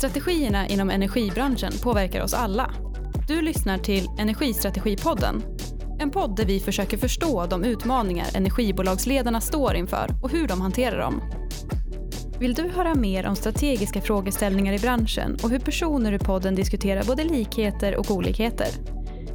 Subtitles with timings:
[0.00, 2.70] Strategierna inom energibranschen påverkar oss alla.
[3.28, 5.42] Du lyssnar till Energistrategipodden.
[5.98, 10.98] En podd där vi försöker förstå de utmaningar energibolagsledarna står inför och hur de hanterar
[10.98, 11.22] dem.
[12.38, 17.04] Vill du höra mer om strategiska frågeställningar i branschen och hur personer i podden diskuterar
[17.04, 18.68] både likheter och olikheter?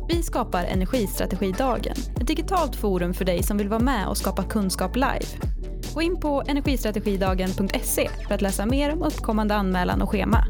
[0.09, 4.95] Vi skapar Energistrategidagen, ett digitalt forum för dig som vill vara med och skapa kunskap
[4.95, 5.55] live.
[5.95, 10.45] Gå in på energistrategidagen.se för att läsa mer om uppkommande anmälan och schema.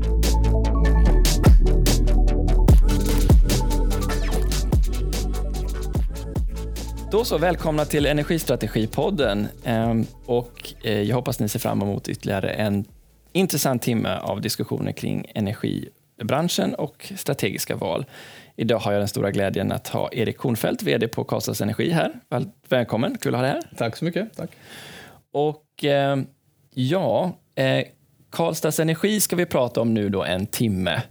[7.12, 9.48] Då så, välkomna till Energistrategipodden.
[9.63, 12.85] Ehm, och eh, jag hoppas ni ser fram emot ytterligare en
[13.32, 18.05] intressant timme av diskussioner kring energibranschen och strategiska val.
[18.55, 22.13] Idag har jag den stora glädjen att ha Erik Kornfeldt, VD på Karlstads Energi här.
[22.70, 23.77] Välkommen, kul att ha dig här.
[23.77, 24.38] Tack så mycket.
[24.38, 24.49] Tack.
[25.35, 26.17] Och eh,
[26.73, 27.85] ja, eh,
[28.29, 31.01] Karlstads Energi ska vi prata om nu då en timme.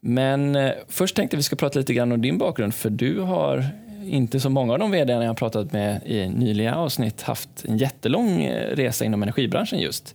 [0.00, 3.64] Men eh, först tänkte vi ska prata lite grann om din bakgrund, för du har
[4.04, 7.78] inte så många av de vd jag har pratat med i nyliga avsnitt haft en
[7.78, 10.14] jättelång eh, resa inom energibranschen just.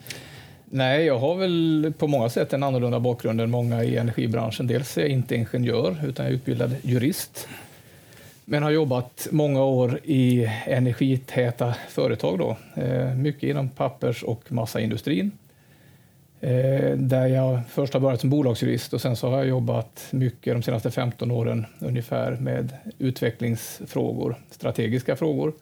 [0.66, 4.68] Nej, jag har väl på många sätt en annorlunda bakgrund än många i energibranschen.
[4.68, 7.48] Dels är jag inte ingenjör, utan jag är utbildad jurist.
[8.46, 12.40] Men har jobbat många år i energitäta företag.
[12.40, 12.58] Då.
[12.82, 15.32] Eh, mycket inom pappers och massaindustrin.
[16.42, 20.54] Eh, där jag först har börjat som bolagsjurist och sen så har jag jobbat mycket
[20.54, 25.54] de senaste 15 åren ungefär med utvecklingsfrågor, strategiska frågor.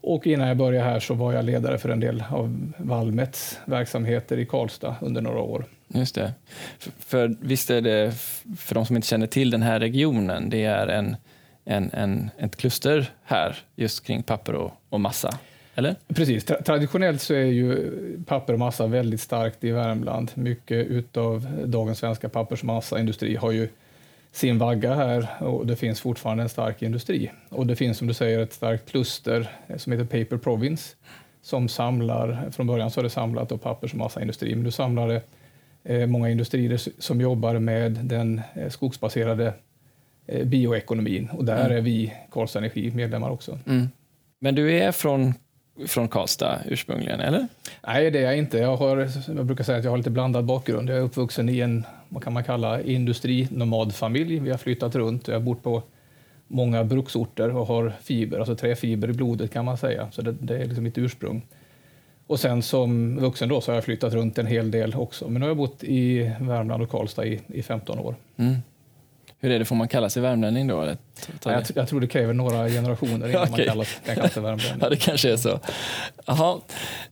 [0.00, 4.38] Och innan jag började här så var jag ledare för en del av Valmets verksamheter
[4.38, 5.64] i Karlstad under några år.
[5.88, 6.32] Just det.
[6.78, 8.14] För, för visst är det,
[8.56, 11.16] för de som inte känner till den här regionen, det är en,
[11.66, 15.38] en, en, ett kluster här just kring papper och, och massa.
[15.74, 15.94] Eller?
[16.08, 16.44] Precis.
[16.44, 17.92] Tra traditionellt så är ju
[18.26, 20.30] papper och massa väldigt starkt i Värmland.
[20.34, 23.68] Mycket av dagens svenska pappers och massaindustri har ju
[24.32, 27.30] sin vagga här och det finns fortfarande en stark industri.
[27.48, 30.94] Och det finns som du säger ett starkt kluster som heter Paper Province
[31.42, 35.08] som samlar, från början så har det samlat då pappers och massaindustri, men nu samlar
[35.08, 35.22] det
[35.84, 39.52] eh, många industrier som jobbar med den eh, skogsbaserade
[40.44, 41.76] bioekonomin och där mm.
[41.76, 43.58] är vi, Karlstad Energi, medlemmar också.
[43.66, 43.88] Mm.
[44.38, 45.34] Men du är från
[45.86, 47.48] från Karlstad ursprungligen, eller?
[47.86, 48.58] Nej, det är jag inte.
[48.58, 50.90] Jag, har, jag brukar säga att jag har lite blandad bakgrund.
[50.90, 54.38] Jag är uppvuxen i en, vad kan man kalla, industrinomadfamilj.
[54.38, 55.28] Vi har flyttat runt.
[55.28, 55.82] Jag har bott på
[56.48, 60.08] många bruksorter och har fiber, alltså träfiber i blodet kan man säga.
[60.10, 61.46] Så det, det är liksom mitt ursprung.
[62.26, 65.28] Och sen som vuxen då så har jag flyttat runt en hel del också.
[65.28, 68.14] Men nu har jag bott i Värmland och Karlstad i, i 15 år.
[68.36, 68.56] Mm.
[69.38, 70.82] Hur är det, får man kalla sig värmlänning då?
[70.82, 70.96] Eller?
[71.44, 73.50] Jag, jag, tror det kräver några generationer innan okay.
[73.50, 74.78] man kallas, kan kalla sig värmlänning.
[74.80, 75.60] ja, det kanske är så.
[76.26, 76.60] Jaha,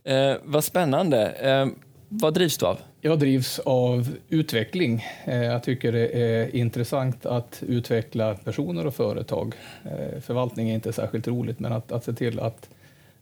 [0.03, 1.31] eh, vad spännande.
[1.31, 1.67] Eh,
[2.09, 2.79] vad drivs du av?
[3.01, 5.05] Jag drivs av utveckling.
[5.25, 9.55] Eh, jag tycker det är intressant att utveckla personer och företag.
[9.83, 12.69] Eh, förvaltning är inte särskilt roligt, men att, att se till att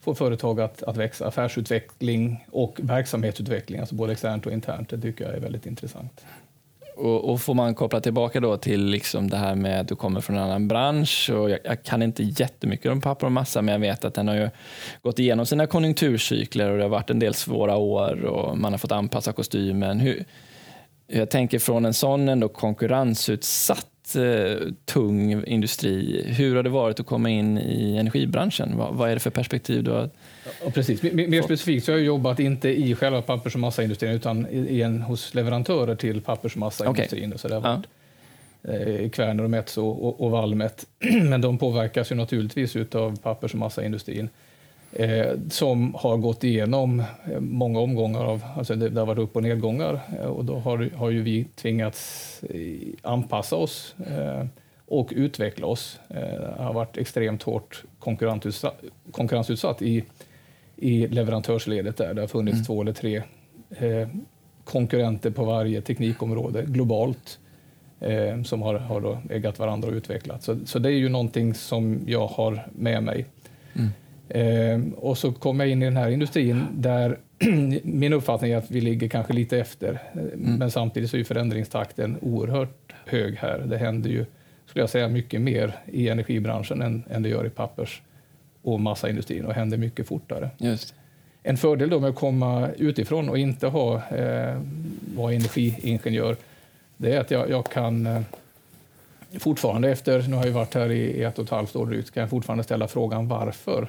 [0.01, 1.27] få företag att, att växa.
[1.27, 6.25] Affärsutveckling och verksamhetsutveckling, alltså både externt och internt, det tycker jag är väldigt intressant.
[6.95, 10.21] Och, och, får man koppla tillbaka då till liksom det här med att du kommer
[10.21, 11.29] från en annan bransch.
[11.33, 14.27] Och jag, jag, kan inte jättemycket om papper och massa, men jag vet att den
[14.27, 14.49] har ju
[15.01, 18.77] gått igenom sina konjunkturcykler och det har varit en del svåra år och man har
[18.77, 19.99] fått anpassa kostymen.
[19.99, 20.25] Hur,
[21.07, 26.25] jag tänker från en sån ändå konkurrensutsatt eh, tung industri.
[26.27, 28.77] Hur har det varit att komma in i energibranschen?
[28.77, 30.09] Vad, vad är det för perspektiv du har?
[30.63, 31.03] Ja, precis.
[31.03, 35.01] Mer specifikt så har jag jobbat inte i själva pappers och massaindustrin utan i en,
[35.01, 37.29] hos leverantörer till pappers och massaindustrin.
[37.29, 37.37] Okay.
[37.37, 37.85] Så det har varit
[38.61, 38.73] ja.
[38.73, 40.87] eh, Kvärner och Metso och, och Valmet.
[41.23, 44.29] Men de påverkas ju naturligtvis av pappers och massaindustrin
[44.93, 49.35] eh, som har gått igenom eh, många omgångar av, alltså det, det har varit upp
[49.35, 52.41] och nedgångar eh, och då har, har ju vi tvingats
[53.01, 54.45] anpassa oss eh,
[54.87, 55.99] och utveckla oss.
[56.07, 58.81] Det har varit extremt hårt konkurrensutsatt,
[59.11, 60.03] konkurrensutsatt i
[60.77, 62.13] i leverantörsledet där.
[62.13, 62.65] Det har funnits mm.
[62.65, 63.23] två eller tre
[63.69, 64.07] eh,
[64.63, 67.39] konkurrenter på varje teknikområde globalt
[67.99, 70.43] eh, som har, har då ägat varandra och utvecklat.
[70.43, 73.25] Så, så det är ju någonting som jag har med mig.
[73.73, 73.89] Mm.
[74.29, 77.17] Eh, och så kom jag in i den här industrin där
[77.83, 80.01] min uppfattning är att vi ligger kanske lite efter.
[80.13, 80.55] Mm.
[80.55, 83.59] Men samtidigt så är förändringstakten oerhört hög här.
[83.59, 84.25] Det händer ju,
[84.65, 88.01] skulle jag säga, mycket mer i energibranschen än, än det gör i pappers
[88.63, 90.49] och massaindustrin och händer mycket fortare.
[90.57, 90.93] Just.
[91.43, 94.61] En fördel då med att komma utifrån och inte ha, eh,
[95.15, 96.35] vara energiingenjör,
[96.97, 98.21] det är att jag, jag kan eh,
[99.39, 102.21] fortfarande efter, nu har jag varit här i ett och ett halvt år drygt, kan
[102.21, 103.87] jag fortfarande ställa frågan varför.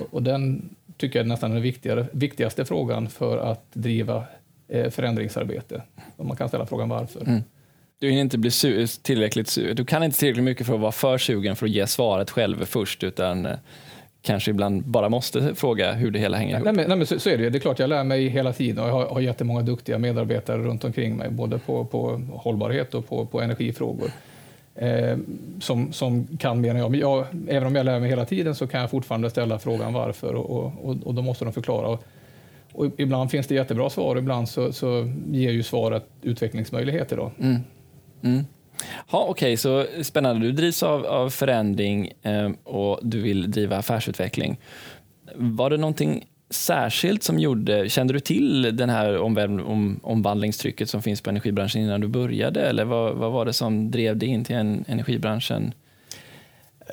[0.00, 1.62] Och, och den tycker jag är nästan den
[2.12, 4.24] viktigaste frågan för att driva
[4.68, 5.82] eh, förändringsarbete.
[6.16, 7.20] Och man kan ställa frågan varför.
[7.20, 7.42] Mm.
[7.98, 8.50] Du inte bli
[9.02, 12.30] tillräckligt Du kan inte tillräckligt mycket för att vara för sugen för att ge svaret
[12.30, 13.56] själv först, utan eh,
[14.22, 16.64] kanske ibland bara måste fråga hur det hela hänger ihop.
[16.64, 18.52] Nej, men, nej, men så, så, är det Det är klart, jag lär mig hela
[18.52, 22.94] tiden och jag har, har jättemånga duktiga medarbetare runt omkring mig, både på, på hållbarhet
[22.94, 24.10] och på, på energifrågor.
[24.74, 25.16] Eh,
[25.60, 26.90] som, som kan mer än jag.
[26.90, 29.92] Men jag, även om jag lär mig hela tiden så kan jag fortfarande ställa frågan
[29.92, 31.88] varför och, och, och då måste de förklara.
[31.88, 32.04] Och,
[32.72, 37.16] och ibland finns det jättebra svar, ibland så, så ger ju svaret utvecklingsmöjligheter.
[37.16, 37.30] Då.
[37.40, 37.60] Mm.
[38.22, 38.44] Mm.
[39.12, 40.46] Ja, Okej, okay, så spännande.
[40.46, 44.60] Du drivs av, av förändring eh, och du vill driva affärsutveckling.
[45.34, 51.20] Var det någonting särskilt som gjorde, kände du till den här om, omvandlingstrycket som finns
[51.20, 54.56] på energibranschen innan du började eller vad, vad var det som drev dig in till
[54.56, 55.74] en, energibranschen?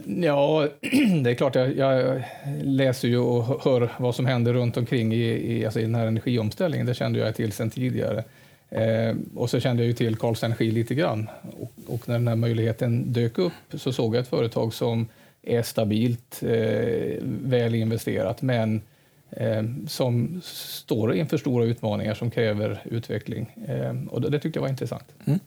[0.06, 0.68] Ja,
[1.24, 2.24] det är klart, jag, jag,
[2.64, 6.08] läser ju och hör vad som händer runt omkring i, i, alltså i den här
[6.08, 6.88] energiomställningen.
[6.88, 8.24] Det kände jag till sedan tidigare.
[8.70, 11.30] Eh, och så kände jag ju till Karls Energi lite grann.
[11.60, 15.08] Och, och, när den här möjligheten dök upp så såg jag ett företag som
[15.42, 18.82] är stabilt, eh, väl investerat, men
[19.30, 23.56] eh, som står inför stora utmaningar som kräver utveckling.
[23.68, 25.06] Eh, och det, det, tyckte jag var intressant.
[25.26, 25.40] Mm.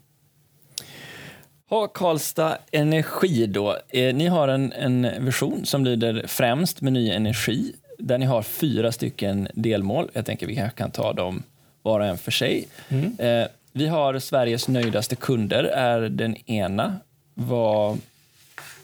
[1.68, 3.76] Ha, Karlstad Energi då.
[3.88, 8.42] Eh, ni har en, en vision som lyder främst med ny energi, där ni har
[8.42, 10.10] fyra stycken delmål.
[10.12, 11.42] Jag tänker vi kanske kan ta dem
[11.82, 12.68] var och en för sig.
[12.88, 13.16] Mm.
[13.18, 16.96] Eh, vi har Sveriges nöjdaste kunder, är den ena.
[17.34, 17.98] Vad...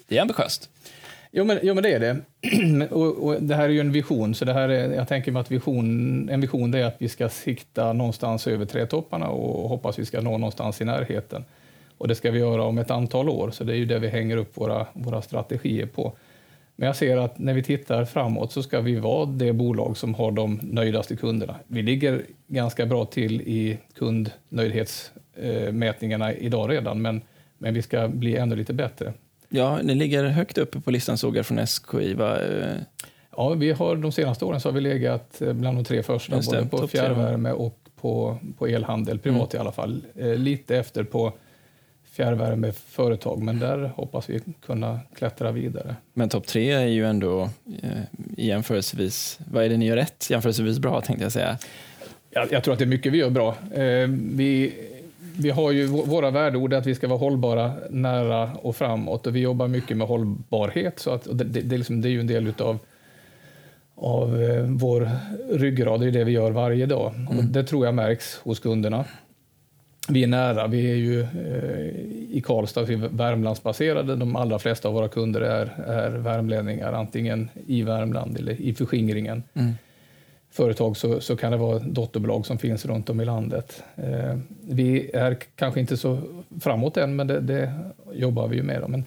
[0.09, 0.69] Det är ambitiöst.
[1.33, 2.17] Jo men, jo, men det är det.
[2.91, 5.41] och, och, det här är ju en vision, så det här är, jag tänker mig
[5.41, 10.05] att vision, en vision är att vi ska sikta någonstans över trädtopparna och hoppas vi
[10.05, 11.45] ska nå någonstans i närheten.
[11.99, 14.09] Och det ska vi göra om ett antal år, så det är ju det vi
[14.09, 16.13] hänger upp våra, våra strategier på.
[16.77, 20.15] Men jag ser att när vi tittar framåt så ska vi vara det bolag som
[20.15, 21.55] har de nöjdaste kunderna.
[21.67, 27.21] Vi ligger ganska bra till i kundnöjdhetsmätningarna idag redan, men,
[27.59, 29.13] men vi ska bli ännu lite bättre.
[29.49, 32.15] Ja, ni ligger högt uppe på listan såg jag från SKI.
[32.15, 32.39] Va?
[33.37, 36.67] Ja, vi har, de senaste åren så har vi legat bland de tre första, både
[36.67, 39.61] på fjärrvärme och på, på elhandel, privat mm.
[39.61, 40.05] i alla fall.
[40.15, 41.33] Eh, lite efter på
[42.17, 45.97] fjärrvärmeföretag, men där hoppas vi kunna klättra vidare.
[46.15, 47.43] Men topp tre är ju ändå
[47.83, 47.91] eh,
[48.37, 51.59] jämförelsevis, vad är det ni gör rätt jämförelsevis bra tänkte jag säga?
[52.31, 53.57] Jag, jag tror att det är mycket vi gör bra.
[53.75, 54.75] Eh, vi,
[55.39, 59.41] vi har ju våra värdeord att vi ska vara hållbara, nära och framåt och vi
[59.41, 62.79] jobbar mycket med hållbarhet så att det, det, liksom, det är ju en del utav
[63.95, 65.11] av eh, vår
[65.53, 67.15] ryggrad, det är det vi gör varje dag.
[67.15, 67.39] Mm.
[67.39, 69.05] Och det tror jag märks hos kunderna
[70.09, 70.67] vi är nära.
[70.67, 74.17] Vi är ju eh, i Karlstad, vi är Värmlandsbaserade.
[74.17, 79.43] De allra flesta av våra kunder är, är värmlänningar, antingen i Värmland eller i förskingringen.
[79.55, 79.73] Mm.
[80.51, 83.83] Företag så, så kan det vara dotterbolag som finns runt om i landet.
[83.97, 86.19] Eh, vi är kanske inte så
[86.61, 87.73] framåt än, men det, det
[88.13, 88.81] jobbar vi ju med.
[88.89, 89.05] Men,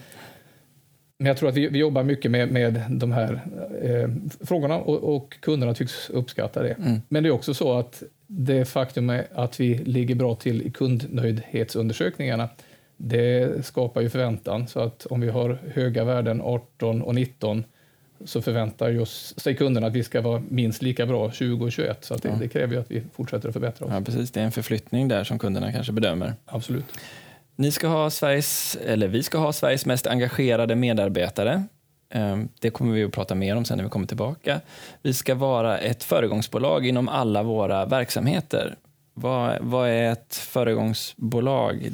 [1.17, 3.41] men jag tror att vi, vi jobbar mycket med, med de här
[3.81, 4.09] eh,
[4.45, 6.73] frågorna och, och kunderna tycks uppskatta det.
[6.73, 7.01] Mm.
[7.09, 12.49] Men det är också så att det faktum att vi ligger bra till i kundnöjdhetsundersökningarna,
[12.97, 14.67] det skapar ju förväntan.
[14.67, 17.63] Så att om vi har höga värden 18 och 19
[18.25, 22.05] så förväntar ju sig kunderna att vi ska vara minst lika bra 20 och 21.
[22.05, 22.35] Så det, ja.
[22.35, 23.91] det, kräver ju att vi fortsätter att förbättra oss.
[23.93, 24.31] Ja, precis.
[24.31, 26.33] Det är en förflyttning där som kunderna kanske bedömer.
[26.45, 26.85] Absolut.
[27.55, 31.63] Ni ska ha Sveriges, eller vi ska ha Sveriges mest engagerade medarbetare.
[32.09, 34.61] Ehm, det kommer vi att prata mer om sen när vi kommer tillbaka.
[35.01, 38.75] Vi ska vara ett föregångsbolag inom alla våra verksamheter.
[39.13, 41.89] Vad, vad är ett föregångsbolag?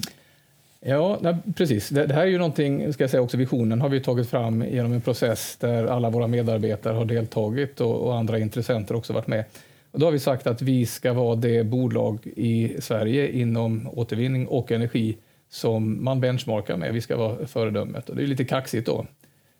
[0.79, 1.89] Ja, nej, precis.
[1.89, 4.61] Det, det, här är ju någonting, ska jag säga också, visionen har vi tagit fram
[4.61, 9.27] genom en process där alla våra medarbetare har deltagit och, och andra intressenter också varit
[9.27, 9.43] med.
[9.91, 14.47] Och då har vi sagt att vi ska vara det bolag i Sverige inom återvinning
[14.47, 15.17] och energi
[15.49, 16.93] som man benchmarkar med.
[16.93, 19.05] Vi ska vara föredömet och det är lite kaxigt då.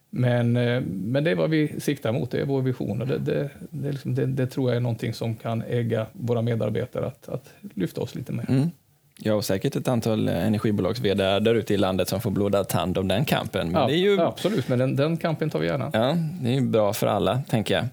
[0.09, 3.17] Men, eh, men det är vad vi siktar mot, det är vår vision och det,
[3.17, 7.29] det, det, liksom, det, det tror jag är någonting som kan äga våra medarbetare att,
[7.29, 8.45] att lyfta oss lite mer.
[8.49, 8.69] Mm.
[9.19, 12.97] Ja, och säkert ett antal energibolags vd där ute i landet som får blodad tand
[12.97, 13.71] om den kampen.
[13.71, 14.21] Men ja, det är ju...
[14.21, 15.89] Absolut, men den, den kampen tar vi gärna.
[15.93, 17.85] Ja, det är bra för alla, tänker jag.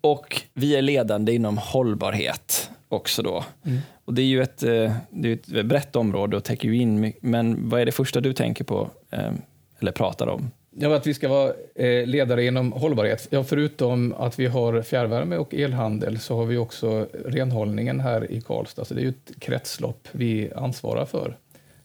[0.00, 3.44] Och vi är ledande inom hållbarhet också då.
[3.64, 3.78] Mm.
[4.04, 7.12] Och det är ju ett, eh, det är ett brett område och täcker ju in
[7.20, 9.32] Men vad är det första du tänker på eh,
[9.80, 13.28] eller pratar om Ja, att vi ska vara eh, ledare inom hållbarhet.
[13.30, 18.40] Ja, förutom att vi har fjärrvärme och elhandel så har vi också renhållningen här i
[18.40, 18.84] Karlstad.
[18.84, 21.36] Så det är ju ett kretslopp vi ansvarar för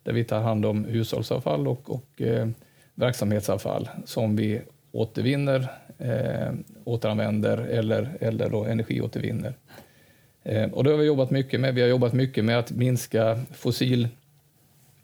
[0.03, 2.47] där vi tar hand om hushållsavfall och, och eh,
[2.95, 9.53] verksamhetsavfall som vi återvinner, eh, återanvänder eller, eller då energiåtervinner.
[10.43, 11.75] Eh, och det har vi jobbat mycket med.
[11.75, 14.07] Vi har jobbat mycket med att minska fossil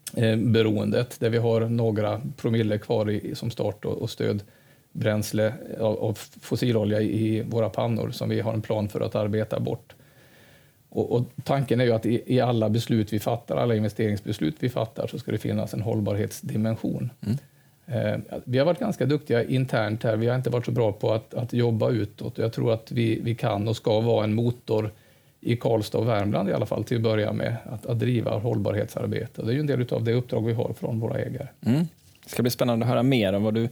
[0.10, 6.14] fossilberoendet, där vi har några promille kvar i, som start och, och stödbränsle av, av
[6.42, 9.96] fossilolja i våra pannor som vi har en plan för att arbeta bort.
[10.90, 14.70] Och, och, tanken är ju att i, i, alla beslut vi fattar, alla investeringsbeslut vi
[14.70, 17.10] fattar, så ska det finnas en hållbarhetsdimension.
[17.22, 17.38] Mm.
[17.86, 20.16] Eh, vi har varit ganska duktiga internt här.
[20.16, 22.38] Vi har inte varit så bra på att, att jobba utåt.
[22.38, 24.92] Jag tror att vi, vi kan och ska vara en motor
[25.42, 29.42] i Karlstad och Värmland i alla fall till att börja med, att, att driva hållbarhetsarbete.
[29.42, 31.48] Det är ju en del av det uppdrag vi har från våra ägare.
[31.66, 31.88] Mm.
[32.24, 33.70] Det ska bli spännande att höra mer om vad du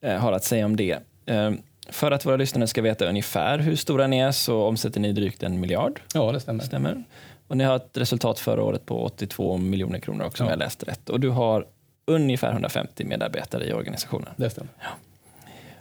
[0.00, 0.98] eh, har att säga om det.
[1.26, 1.50] Eh,
[1.90, 5.42] för att våra lyssnare ska veta ungefär hur stora ni är så omsätter ni drygt
[5.42, 6.00] en miljard.
[6.14, 6.64] Ja, det stämmer.
[6.64, 7.04] stämmer.
[7.48, 10.46] Och ni har ett resultat förra året på 82 miljoner kronor också, ja.
[10.46, 11.10] om jag läste rätt.
[11.10, 11.66] Och du har
[12.06, 14.28] ungefär 150 medarbetare i organisationen.
[14.36, 14.70] Det stämmer.
[14.80, 14.88] Ja,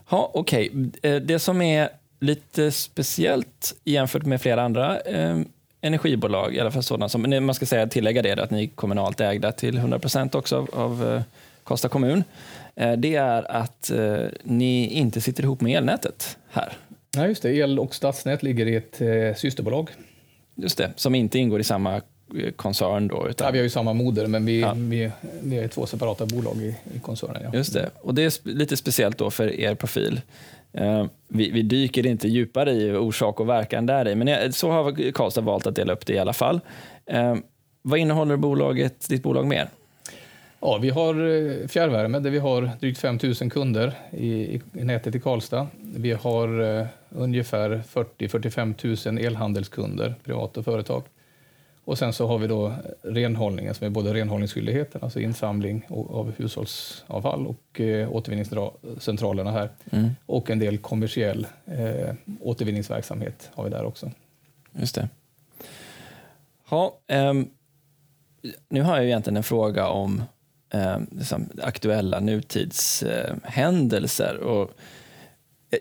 [0.10, 0.70] ja okej.
[0.70, 1.12] Okay.
[1.12, 1.90] Eh, det som är
[2.20, 5.40] lite speciellt jämfört med flera andra eh,
[5.82, 9.22] energibolag, i alla fall sådana som, man ska säga tillägga det, att ni är kommunalt
[9.22, 11.22] ägda till 100 procent också av, av eh,
[11.64, 12.24] Karlstad kommun.
[12.76, 16.74] Eh, det är att eh, ni inte sitter ihop med elnätet här.
[17.16, 17.56] Nej, just det.
[17.56, 19.90] El och stadsnät ligger i ett eh, systerbolag.
[20.56, 22.02] Just det, som inte ingår i samma
[22.56, 23.28] koncern då?
[23.30, 23.46] Utan...
[23.46, 24.74] Ja, vi har ju samma moder, men vi, ja.
[24.76, 27.42] vi, vi är två separata bolag i, i koncernen.
[27.44, 27.50] Ja.
[27.54, 30.22] Just det, och det är lite speciellt då för er profil.
[30.74, 35.12] Eh, vi, vi, dyker inte djupare i orsak och verkan där i, men så har
[35.12, 36.60] Karlstad valt att dela upp det i alla fall.
[37.06, 37.36] Eh,
[37.82, 39.70] vad innehåller bolaget, ditt bolag mer?
[40.60, 45.16] Ja, vi har eh, fjärrvärme där vi har drygt 5 000 kunder i, i, nätet
[45.16, 45.68] i Karlstad.
[45.96, 51.04] Vi har ungefär 40-45 000 elhandelskunder, privata företag.
[51.88, 57.48] Och sen så har vi då renhållningen som är både renhållningsskyldigheten, alltså insamling av hushållsavfall
[57.48, 59.70] och eh, återvinningscentralerna här.
[59.92, 60.10] Mm.
[60.26, 64.12] Och en del kommersiell eh, återvinningsverksamhet har vi där också.
[64.72, 65.10] Just det.
[66.66, 67.34] Ha, eh,
[68.70, 70.24] nu har jag egentligen en fråga om
[70.70, 74.38] eh, liksom aktuella nutidshändelser.
[74.38, 74.72] och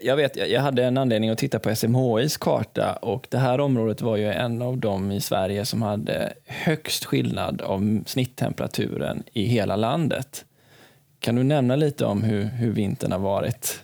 [0.03, 4.01] jag, vet, jag hade en anledning att titta på SMHIs karta och det här området
[4.01, 9.77] var ju en av de i Sverige som hade högst skillnad av snitttemperaturen i hela
[9.77, 10.45] landet.
[11.21, 13.81] Kan du nämna lite om hur, hur vintern har varit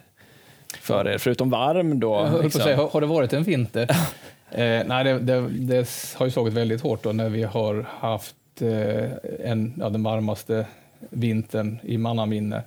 [0.80, 2.40] för er, förutom varm då?
[2.42, 2.60] Liksom.
[2.60, 3.82] Säga, har det varit en vinter?
[4.50, 8.36] eh, nej, det, det, det, har ju slagit väldigt hårt då när vi har haft
[8.60, 10.66] eh, en, ja, den varmaste
[11.10, 12.62] vintern i mannaminne.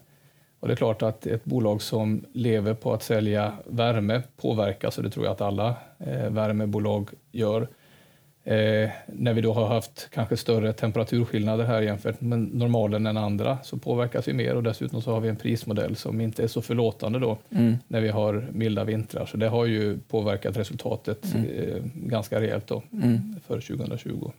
[0.65, 5.03] Och det är klart att ett bolag som lever på att sälja värme påverkas och
[5.03, 7.61] det tror jag att alla eh, värmebolag gör.
[8.43, 13.57] Eh, när vi då har haft kanske större temperaturskillnader här jämfört med normalen än andra
[13.63, 16.61] så påverkas vi mer och dessutom så har vi en prismodell som inte är så
[16.61, 17.75] förlåtande då mm.
[17.87, 19.25] när vi har milda vintrar.
[19.25, 21.49] Så det har ju påverkat resultatet mm.
[21.49, 23.35] eh, ganska rejält då mm.
[23.47, 24.31] för 2020.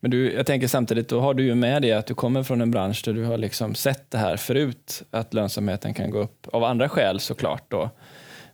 [0.00, 2.60] Men du, jag tänker samtidigt, då har du ju med det att du kommer från
[2.60, 6.46] en bransch där du har liksom sett det här förut, att lönsamheten kan gå upp,
[6.52, 7.64] av andra skäl såklart.
[7.68, 7.90] Då.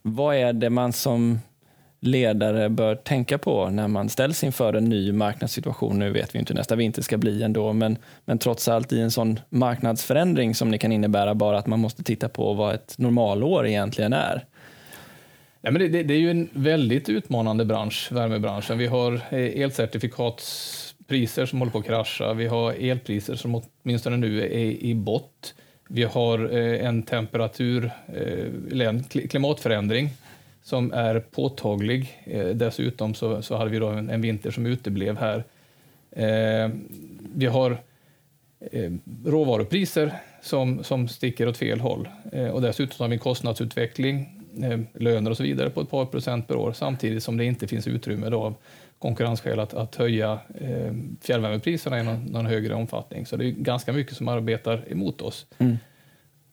[0.03, 1.39] Vad är det man som
[2.01, 5.99] ledare bör tänka på när man ställs inför en ny marknadssituation?
[5.99, 9.01] Nu vet vi inte hur nästa vinter ska bli ändå, men, men trots allt i
[9.01, 12.95] en sån marknadsförändring som det kan innebära bara att man måste titta på vad ett
[12.99, 14.45] normalår egentligen är.
[15.61, 18.79] Ja, men det, det, det är ju en väldigt utmanande bransch, värmebranschen.
[18.79, 22.35] Vi har eh, elcertifikats priser som håller på att krascha.
[22.35, 25.55] Vi har elpriser som åtminstone nu är i bott.
[25.89, 30.11] Vi har eh, en temperatur, eh, eller en klimatförändring
[30.63, 32.23] som är påtaglig.
[32.25, 35.45] Eh, dessutom så, så hade vi då en, en vinter som uteblev här.
[37.35, 37.79] Vi har
[39.25, 42.09] råvarupriser som, som sticker åt fel håll.
[42.53, 44.43] Och dessutom har vi kostnadsutveckling,
[44.93, 47.87] löner och så vidare på ett par procent per år samtidigt som det inte finns
[47.87, 48.55] utrymme då
[49.05, 53.27] konkurrensskäl att, att höja eh, fjärrvärmepriserna i någon, någon, högre omfattning.
[53.27, 55.47] Så det är ganska mycket som arbetar emot oss.
[55.59, 55.77] Mm.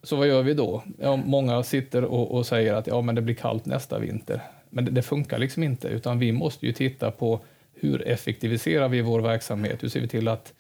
[0.03, 0.83] Så vad gör vi då?
[0.99, 4.41] Ja, många sitter och, och, säger att ja, men det blir kallt nästa vinter.
[4.69, 7.39] Men det, det, funkar liksom inte, utan vi måste ju titta på
[7.73, 9.83] hur effektiviserar vi vår verksamhet?
[9.83, 10.53] Hur ser vi till att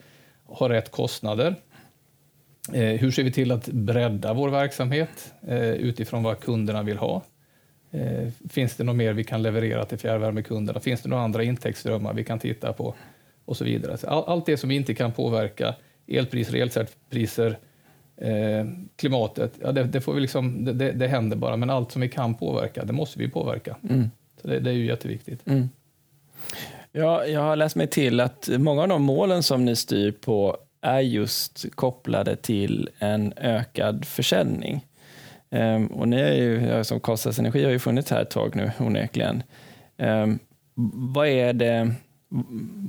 [0.45, 1.55] ha rätt kostnader?
[2.73, 7.23] Eh, hur ser vi till att bredda vår verksamhet eh, utifrån vad kunderna vill ha?
[7.91, 10.79] Eh, finns det något mer vi kan leverera till fjärrvärmekunderna?
[10.79, 12.95] Finns det några andra intäktsströmmar vi kan titta på?
[13.45, 13.97] Och så vidare.
[14.07, 15.75] All, allt det som vi inte kan påverka,
[16.07, 17.57] elpriser, elcertpriser,
[18.17, 21.57] eh, klimatet, ja, det, det, får vi liksom, det, det, händer bara.
[21.57, 23.75] Men allt som vi kan påverka, det måste vi påverka.
[23.89, 24.11] Mm.
[24.41, 25.47] Så det, det, är ju jätteviktigt.
[25.47, 25.69] Mm.
[26.91, 30.57] Ja, jag har läst mig till att många av de målen som ni styr på
[30.81, 34.85] är just kopplade till en ökad försäljning.
[35.51, 38.71] Um, och ni är ju, som Karlstads Energi har ju funnits här ett tag nu
[38.79, 39.43] onekligen.
[39.97, 40.39] Um,
[41.13, 41.93] vad är det,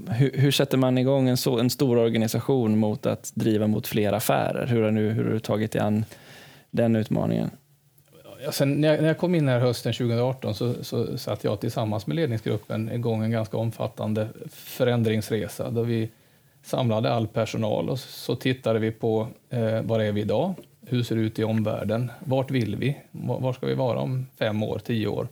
[0.08, 4.12] hur, hur, sätter man igång en, så, en stor organisation mot att driva mot fler
[4.12, 4.66] affärer?
[4.66, 6.04] Hur har, nu, hur har du tagit dig an
[6.70, 7.50] den utmaningen?
[8.50, 12.06] Sen när, jag, när jag kom in här hösten 2018 så, så satte jag tillsammans
[12.06, 16.10] med ledningsgruppen igång en ganska omfattande förändringsresa där vi
[16.62, 20.54] samlade all personal och så tittade vi på eh, var är vi idag?
[20.92, 22.10] Hur ser det ut i omvärlden?
[22.24, 22.96] Vart vill vi?
[23.10, 25.28] Var ska vi vara om fem år, tio år?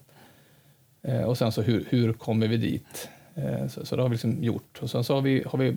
[1.02, 3.08] Eh, och sen så hur, hur kommer vi dit?
[3.34, 4.78] Eh, så, så det har vi liksom gjort.
[4.82, 5.76] Och sen så har vi, har vi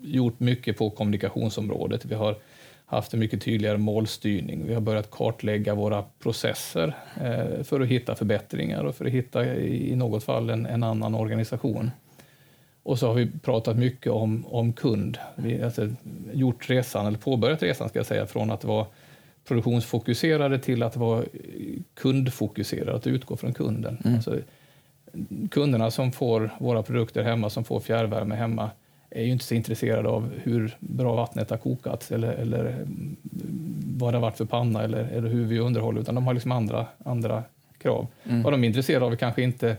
[0.00, 2.04] gjort mycket på kommunikationsområdet.
[2.04, 2.36] Vi har
[2.86, 4.66] haft en mycket tydligare målstyrning.
[4.66, 9.56] Vi har börjat kartlägga våra processer eh, för att hitta förbättringar och för att hitta
[9.56, 11.90] i något fall en, en annan organisation.
[12.82, 15.18] Och så har vi pratat mycket om, om kund.
[15.36, 15.88] Vi har alltså
[16.32, 18.86] gjort resan, eller påbörjat resan ska jag säga, från att vara
[19.44, 21.24] produktionsfokuserade till att vara
[21.94, 23.98] kundfokuserade, att utgå från kunden.
[24.04, 24.14] Mm.
[24.14, 24.38] Alltså,
[25.50, 28.70] kunderna som får våra produkter hemma, som får fjärrvärme hemma,
[29.10, 32.86] är ju inte så intresserade av hur bra vattnet har kokats eller, eller
[33.96, 36.52] vad det har varit för panna eller, eller hur vi underhåller, utan de har liksom
[36.52, 37.42] andra, andra
[37.78, 38.06] krav.
[38.24, 38.42] Mm.
[38.42, 39.76] Vad de är intresserade av är kanske inte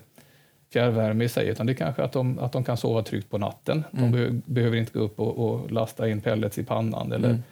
[0.73, 3.37] fjärrvärme i sig, utan det är kanske att de, att de kan sova tryggt på
[3.37, 3.83] natten.
[3.97, 4.11] Mm.
[4.11, 7.11] De be behöver inte gå upp och, och, lasta in pellets i pannan.
[7.11, 7.43] Eller mm.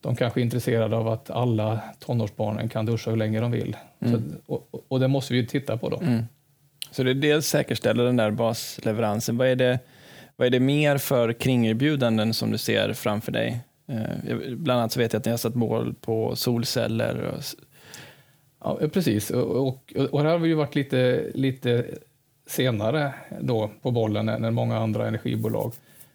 [0.00, 3.76] De kanske är intresserade av att alla tonårsbarnen kan duscha hur länge de vill.
[4.00, 4.36] Så, mm.
[4.46, 6.00] och, och, det måste vi titta på då.
[6.00, 6.24] Mm.
[6.90, 9.36] Så det är dels säkerställa den där basleveransen.
[9.36, 9.78] Vad är det,
[10.36, 13.60] vad är det mer för kringerbjudanden som du ser framför dig?
[13.88, 17.22] Eh, bland annat så vet jag att ni har satt mål på solceller.
[17.22, 17.42] Och...
[18.64, 19.30] Ja, precis.
[19.30, 21.84] Och, och, och här har vi ju varit lite, lite
[22.46, 25.72] senare då på bollen än många andra energibolag.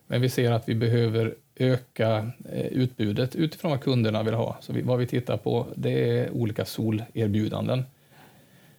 [0.08, 4.58] Men vi ser att vi behöver öka eh, utbudet utifrån vad kunderna vill ha.
[4.62, 7.84] Så vad vi tittar på det är olika solerbjudanden.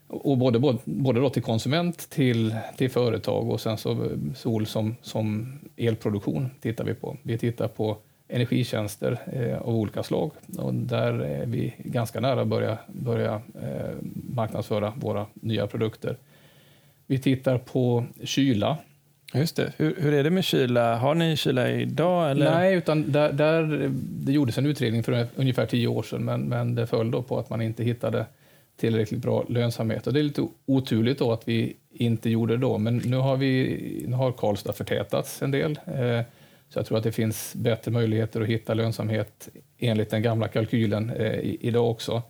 [0.09, 4.66] Och både, både, både då till konsument, till, till företag och sen så eh, sol
[4.66, 7.16] som, som elproduktion tittar vi på.
[7.22, 7.96] Vi tittar på
[8.29, 13.94] energitjänster eh, av olika slag och där är vi ganska nära att börja, börja eh,
[14.35, 16.16] marknadsföra våra nya produkter.
[17.07, 18.79] Vi tittar på kyla.
[19.35, 19.73] Just det.
[19.77, 20.97] Hur, hur är det med kyla?
[20.97, 22.31] Har ni kyla idag?
[22.31, 22.51] Eller?
[22.51, 26.75] Nej, utan där, där, det gjordes en utredning för ungefär tio år sedan, men, men
[26.75, 28.27] det föll då på att man inte hittade
[28.77, 30.07] tillräckligt bra lönsamhet.
[30.07, 33.37] Och det är lite oturligt då att vi inte gjorde det då, men nu har,
[33.37, 35.79] vi, nu har Karlstad förtätats en del.
[35.87, 36.21] Eh,
[36.69, 41.11] så jag tror att det finns bättre möjligheter att hitta lönsamhet enligt den gamla kalkylen
[41.11, 42.23] eh, idag också.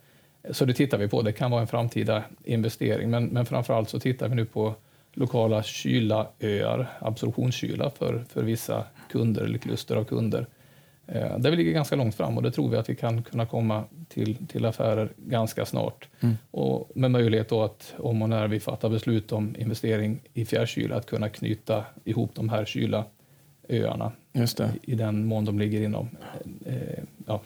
[0.51, 1.21] Så det tittar vi på.
[1.21, 4.75] Det kan vara en framtida investering, men, men framför allt så tittar vi nu på
[5.17, 10.47] lokala kylaöar, absorptionskyla för, för vissa kunder eller kluster av kunder.
[11.07, 13.45] Eh, där vi ligger ganska långt fram och det tror vi att vi kan kunna
[13.45, 16.07] komma till, till affärer ganska snart.
[16.19, 16.35] Mm.
[16.51, 20.95] Och med möjlighet då att om och när vi fattar beslut om investering i fjärrkyla
[20.95, 23.05] att kunna knyta ihop de här kyla
[23.69, 24.11] öarna
[24.81, 26.09] i den mån de ligger inom
[26.65, 27.41] eh, ja,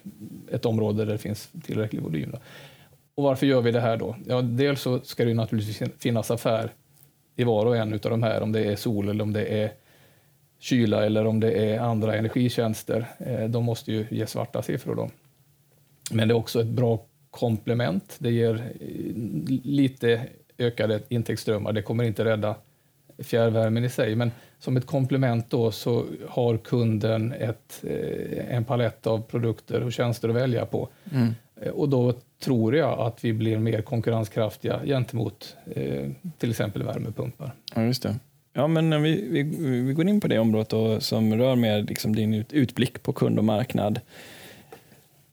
[0.51, 2.31] ett område där det finns tillräcklig volym.
[2.31, 2.38] Då.
[3.15, 4.15] Och varför gör vi det här då?
[4.27, 6.71] Ja, dels så ska det naturligtvis finnas affär
[7.41, 9.71] i var och en av de här, om det är sol eller om det är
[10.60, 13.06] kyla eller om det är andra energitjänster.
[13.17, 14.95] Eh, de måste ju ge svarta siffror.
[14.95, 15.10] Då.
[16.12, 18.15] Men det är också ett bra komplement.
[18.19, 18.88] Det ger eh,
[19.63, 20.21] lite
[20.58, 21.73] ökade intäktsströmmar.
[21.73, 22.56] Det kommer inte rädda
[23.17, 29.08] fjärrvärmen i sig, men som ett komplement då så har kunden ett, eh, en palett
[29.08, 30.89] av produkter och tjänster att välja på.
[31.13, 31.36] Mm.
[31.62, 37.52] Eh, och då tror jag att vi blir mer konkurrenskraftiga gentemot eh, till exempel värmepumpar.
[37.76, 38.15] Ja, just det.
[38.54, 39.43] Ja, men eh, vi, vi,
[39.82, 43.38] vi går in på det området då, som rör mer liksom din utblick på kund
[43.38, 44.00] och marknad.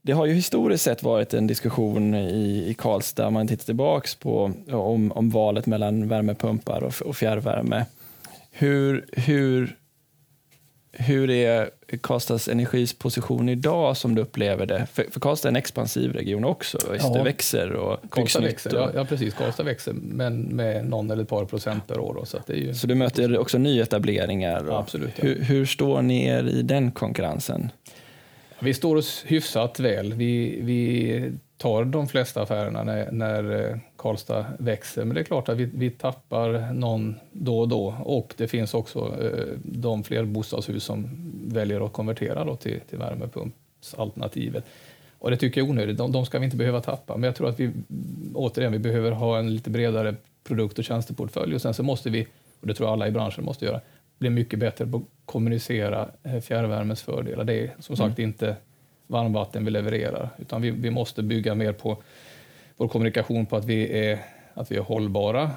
[0.03, 4.53] Det har ju historiskt sett varit en diskussion i, i Karlstad, man tittar tillbaka på
[4.71, 7.85] om, om valet mellan värmepumpar och, och fjärrvärme.
[8.51, 9.77] Hur, hur
[10.99, 14.87] hur är Karlstads Energis position idag som du upplever det?
[14.93, 16.79] För, för Karlstad är en expansiv region också.
[16.99, 17.09] Ja.
[17.09, 18.91] Det växer och Karlstad växer, och...
[18.95, 19.35] ja, precis.
[19.35, 22.15] Karlstad växer, men med någon eller ett par procent per år.
[22.15, 22.75] Då, så, det är ju...
[22.75, 24.69] så du möter också nyetableringar?
[24.69, 24.79] Och...
[24.79, 25.13] Absolut.
[25.17, 25.25] Ja.
[25.25, 27.71] Hur, hur står ni er i den konkurrensen?
[28.59, 30.15] Vi står oss hyfsat väl.
[30.15, 35.05] Vi, vi tar de flesta affärerna när, när eh, Karlstad växer.
[35.05, 37.95] Men det är klart att vi, vi tappar någon då och då.
[38.05, 41.11] Och det finns också eh, de fler bostadshus som
[41.47, 44.65] väljer att konvertera då till, till värmepumpsalternativet.
[45.19, 45.99] Och det tycker jag är onödigt.
[45.99, 47.17] De, de ska vi inte behöva tappa.
[47.17, 47.73] Men jag tror att vi
[48.35, 51.55] återigen vi behöver ha en lite bredare produkt och tjänsteportfölj.
[51.55, 52.27] Och sen så måste vi,
[52.61, 53.81] och det tror jag alla i branschen måste göra,
[54.19, 57.45] bli mycket bättre på att kommunicera eh, fjärrvärmens fördelar.
[57.45, 58.31] Det är som sagt mm.
[58.31, 58.57] inte
[59.09, 61.97] varmvatten vi levererar, utan vi, vi måste bygga mer på
[62.77, 64.19] vår kommunikation på att vi är,
[64.55, 65.51] att vi är hållbara,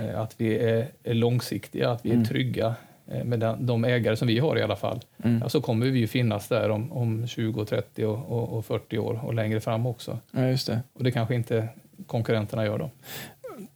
[0.00, 2.26] eh, att vi är, är långsiktiga, att vi är mm.
[2.26, 2.74] trygga
[3.06, 5.48] eh, med den, de ägare som vi har i alla fall, mm.
[5.48, 9.20] så kommer vi ju finnas där om, om 20, 30 och, och, och 40 år
[9.24, 10.18] och längre fram också.
[10.30, 10.82] Ja, just det.
[10.92, 11.68] Och det kanske inte
[12.06, 12.90] konkurrenterna gör då.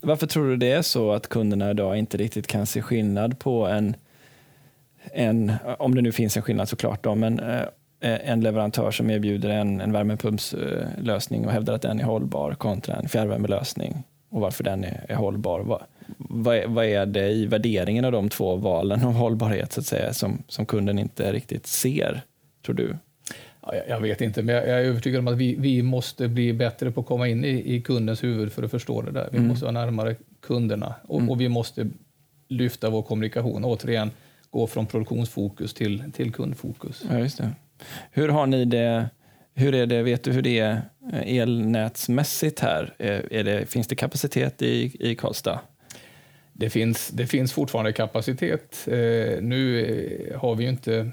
[0.01, 3.67] Varför tror du det är så att kunderna idag inte riktigt kan se skillnad på
[3.67, 3.95] en,
[5.13, 7.63] en om det nu finns en skillnad såklart, då, men eh,
[8.03, 13.09] en leverantör som erbjuder en, en värmepumpslösning och hävdar att den är hållbar kontra en
[13.09, 15.61] fjärrvärmelösning och varför den är, är hållbar.
[15.61, 15.83] Vad,
[16.17, 19.87] vad, är, vad är det i värderingen av de två valen av hållbarhet så att
[19.87, 22.23] säga, som, som kunden inte riktigt ser,
[22.67, 22.97] tror du?
[23.63, 26.91] Ja, jag vet inte, men jag är övertygad om att vi, vi måste bli bättre
[26.91, 29.29] på att komma in i, i kundens huvud för att förstå det där.
[29.33, 29.49] Vi mm.
[29.49, 31.31] måste vara närmare kunderna och, mm.
[31.31, 31.89] och, vi måste
[32.49, 33.65] lyfta vår kommunikation.
[33.65, 34.11] Återigen,
[34.51, 37.05] gå från produktionsfokus till, till kundfokus.
[37.11, 37.51] Ja, just det.
[38.11, 39.11] Hur har ni det?
[39.55, 42.95] Hur är det, vet du hur det är eh, elnätsmässigt här?
[42.99, 45.61] Är det, finns det kapacitet i, i Karlstad?
[46.53, 48.89] Det finns, det finns fortfarande kapacitet.
[48.89, 49.85] Eh, nu
[50.31, 51.11] eh, har vi ju inte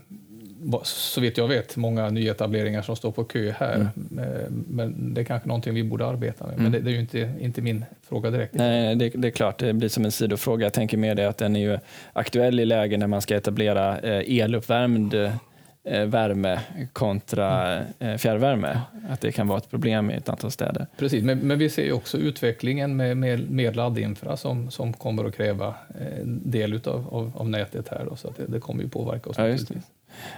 [0.84, 3.76] så vitt jag vet, många nyetableringar som står på kö här.
[3.76, 4.20] Mm.
[4.20, 6.54] Eh, men det är kanske någonting vi borde arbeta med.
[6.54, 6.64] Mm.
[6.64, 8.54] Men det, det, är ju inte, inte min fråga direkt.
[8.54, 10.66] Nej, det, det, är klart, det blir som en sidofråga.
[10.66, 11.80] Jag tänker mer det att den är ju
[12.14, 15.34] aktuell i lägen när man ska etablera eh, eluppvärmd eh,
[15.90, 16.60] värme
[16.94, 18.18] kontra mm.
[18.18, 18.82] fjärrvärme.
[19.10, 20.88] Att det kan vara ett problem i ett antal städer.
[20.98, 25.36] Precis, men, men vi ser också utvecklingen med, med, med laddinfra som, som kommer att
[25.36, 25.76] kräva
[26.24, 28.06] en del utav, av, av nätet här.
[28.10, 29.38] Då, så det, det, kommer ju påverka oss.
[29.38, 29.58] Ja,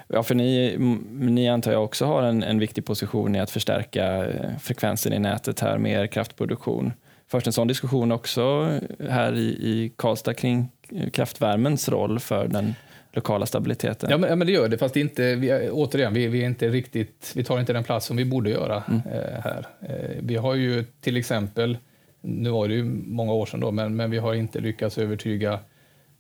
[0.08, 0.76] Ja, för ni,
[1.12, 5.20] ni antar jag också har en, en viktig position i att förstärka eh, frekvensen i
[5.20, 6.94] nätet här med er kraftproduktion.
[7.28, 8.72] Först en sån diskussion också
[9.10, 12.76] här i, i Karlstad kring eh, kraftvärmens roll för den
[13.12, 14.10] lokala stabiliteten.
[14.10, 16.70] Ja, men, ja, men det gör det, fast inte, vi, återigen, vi, vi, är inte
[16.70, 19.02] riktigt, vi tar inte den plats som vi borde göra mm.
[19.06, 19.68] eh, här.
[19.82, 21.78] Eh, vi har ju till exempel,
[22.22, 25.60] nu var det ju många år sedan då, men, men vi har inte lyckats övertyga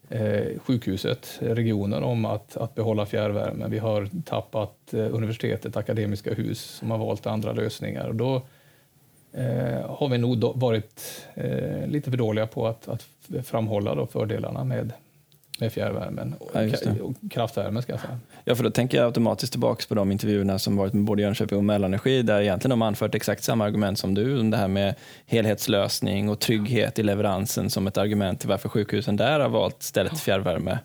[0.09, 3.67] eh, sjukhuset, regionen, om att, att behålla fjärrvärme.
[3.67, 8.07] Vi har tappat eh, universitetet, Akademiska hus, som har valt andra lösningar.
[8.07, 8.35] Och då
[9.33, 13.05] eh, har vi nog varit eh, lite för dåliga på att, att
[13.43, 14.93] framhålla då fördelarna med,
[15.61, 17.81] med fjärrvärmen och, ja, och kraftvärmen.
[17.81, 18.19] Ska jag säga.
[18.45, 21.57] Ja, för då tänker jag automatiskt tillbaka på de intervjuerna som varit med både Jönköping
[21.57, 24.95] och Mellanenergi där egentligen de anfört exakt samma argument som du, om det här med
[25.25, 30.19] helhetslösning och trygghet i leveransen som ett argument till varför sjukhusen där har valt stället
[30.19, 30.79] fjärrvärme.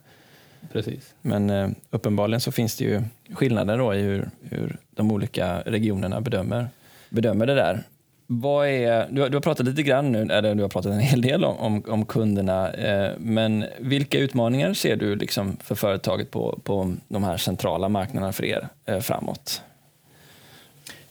[0.72, 1.14] Precis.
[1.22, 3.02] Men eh, uppenbarligen så finns det ju
[3.34, 6.68] skillnader då i hur, hur de olika regionerna bedömer,
[7.10, 7.82] bedömer det där.
[8.26, 11.00] Vad är, du, har, du har pratat lite grann nu, eller du har pratat en
[11.00, 16.30] hel del om, om, om kunderna, eh, men vilka utmaningar ser du liksom för företaget
[16.30, 19.62] på, på de här centrala marknaderna för er eh, framåt?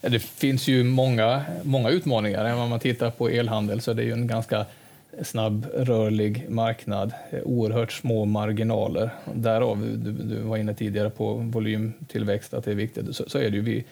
[0.01, 2.56] Ja, det finns ju många, många utmaningar.
[2.56, 4.65] Om man tittar på elhandel så är det ju en ganska
[5.23, 9.10] snabb, rörlig marknad, eh, oerhört små marginaler.
[9.34, 13.15] Därav, du, du var inne tidigare på volymtillväxt, att det är viktigt.
[13.15, 13.62] Så, så är det ju.
[13.62, 13.86] Vi,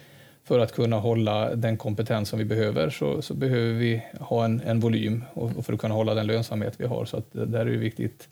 [0.44, 4.62] för att kunna hålla den kompetens som vi behöver så, så behöver vi ha en,
[4.66, 7.06] en volym och, och, för att kunna hålla den lönsamhet vi har.
[7.06, 8.30] Så att det där är det viktigt.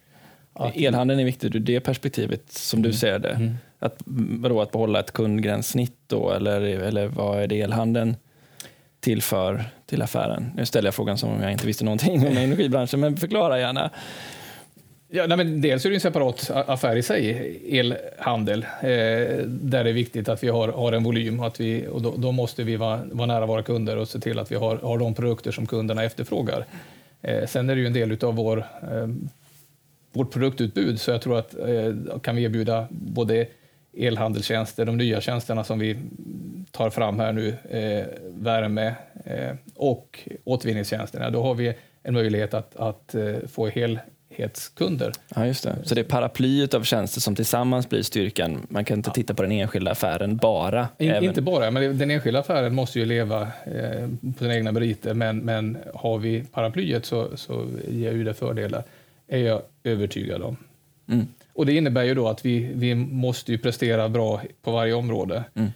[0.54, 0.76] Att...
[0.76, 2.92] Elhandeln är viktig ur det perspektivet som mm.
[2.92, 3.30] du ser det.
[3.30, 3.54] Mm.
[3.80, 8.16] Att, vadå, att behålla ett kundgränssnitt då eller, eller vad är det elhandeln
[9.00, 10.52] tillför till affären?
[10.56, 13.92] Nu ställer jag frågan som om jag inte visste någonting om energibranschen men förklara gärna.
[15.14, 18.90] Ja, nej, men dels är det en separat affär i sig, elhandel, eh,
[19.48, 22.14] där det är viktigt att vi har, har en volym och, att vi, och då,
[22.18, 24.98] då, måste vi vara, vara nära våra kunder och se till att vi har, har
[24.98, 26.66] de produkter som kunderna efterfrågar.
[27.22, 29.08] Eh, sen är det ju en del av vår, eh,
[30.14, 33.48] vårt produktutbud, så jag tror att eh, kan vi erbjuda både
[33.98, 35.98] elhandelstjänster, de nya tjänsterna som vi
[36.72, 38.96] tar fram här nu, eh, värme
[39.26, 44.00] eh, och återvinningstjänsterna, då har vi en möjlighet att, att eh, få hel
[44.32, 45.14] helhetskunder.
[45.36, 45.76] Ja, just det.
[45.84, 48.68] Så det är paraplyet av tjänster som tillsammans blir styrkan.
[48.70, 49.14] Man kan inte ja.
[49.14, 50.88] titta på den enskilda affären bara.
[50.98, 51.24] In, även...
[51.24, 55.14] Inte bara, men den enskilda affären måste ju leva eh, på sina egna meriter.
[55.14, 58.84] Men, men har vi paraplyet så, så ger ju det fördelar,
[59.28, 60.58] är jag övertygad om.
[61.08, 61.28] Mm.
[61.54, 65.44] Och Det innebär ju då att vi, vi måste ju prestera bra på varje område.
[65.54, 65.70] Mm.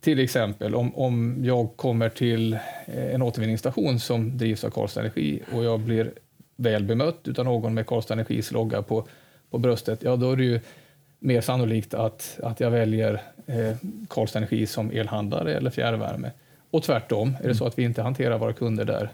[0.00, 5.40] Till exempel om, om jag kommer till eh, en återvinningsstation som drivs av Karlstad Energi
[5.52, 6.12] och jag blir
[6.58, 9.06] väl bemött utav någon med Karlstad Energis logga på,
[9.50, 10.60] på bröstet, ja då är det ju
[11.18, 13.76] mer sannolikt att, att jag väljer eh,
[14.08, 16.30] Karlstad Energi som elhandlare eller fjärrvärme.
[16.70, 19.10] Och tvärtom, är det så att vi inte hanterar våra kunder där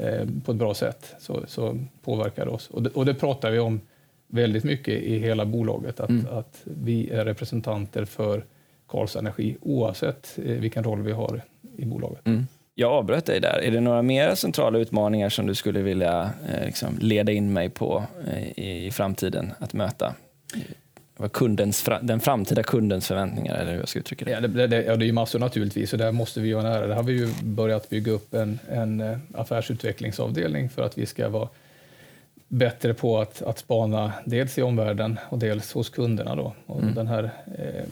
[0.00, 2.70] eh, på ett bra sätt så, så påverkar det oss.
[2.70, 3.80] Och det, och det pratar vi om
[4.26, 6.26] väldigt mycket i hela bolaget, att, mm.
[6.30, 8.44] att vi är representanter för
[8.86, 11.42] Karlstad Energi oavsett eh, vilken roll vi har
[11.76, 12.26] i bolaget.
[12.26, 12.46] Mm.
[12.78, 13.62] Jag avbröt dig där.
[13.62, 17.70] Är det några mer centrala utmaningar som du skulle vilja eh, liksom, leda in mig
[17.70, 20.14] på eh, i, i, framtiden att möta?
[21.32, 24.30] Kundens, den framtida kundens förväntningar, eller hur jag ska uttrycka det?
[24.30, 26.86] Ja, det, det, ja, det är ju massor naturligtvis, och där måste vi göra nära.
[26.86, 31.28] Där har vi ju börjat bygga upp en, en eh, affärsutvecklingsavdelning för att vi ska
[31.28, 31.48] vara
[32.48, 36.34] bättre på att, att spana dels i omvärlden och dels hos kunderna.
[36.34, 36.54] Då.
[36.66, 36.94] Och mm.
[36.94, 37.84] Den här eh,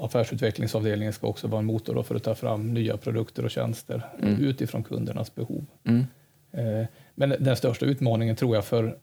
[0.00, 4.44] affärsutvecklingsavdelningen ska också vara en motor för att ta fram nya produkter och tjänster mm.
[4.44, 5.66] utifrån kundernas behov.
[5.84, 6.04] Mm.
[6.52, 8.98] Eh, men den största utmaningen tror jag för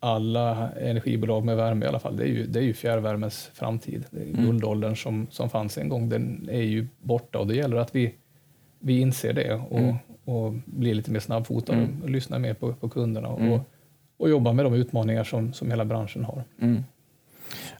[0.00, 4.04] alla energibolag med värme i alla fall, det är ju, det är ju fjärrvärmens framtid.
[4.12, 4.44] Mm.
[4.44, 8.14] Guldåldern som, som fanns en gång, den är ju borta och det gäller att vi,
[8.78, 9.96] vi inser det och, mm.
[10.24, 12.02] och blir lite mer snabbfotade mm.
[12.02, 13.60] och lyssnar mer på, på kunderna och, mm.
[14.16, 16.44] och jobbar med de utmaningar som, som hela branschen har.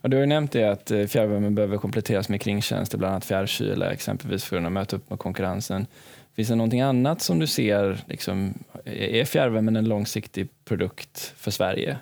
[0.01, 3.25] Och du har ju nämnt det att eh, fjärrvärmen behöver kompletteras med kringtjänster, bland annat
[3.25, 5.87] fjärrkyla exempelvis för att kunna möta upp med konkurrensen.
[6.35, 8.53] Finns det någonting annat som du ser, liksom,
[8.85, 11.97] är fjärrvärmen en långsiktig produkt för Sverige?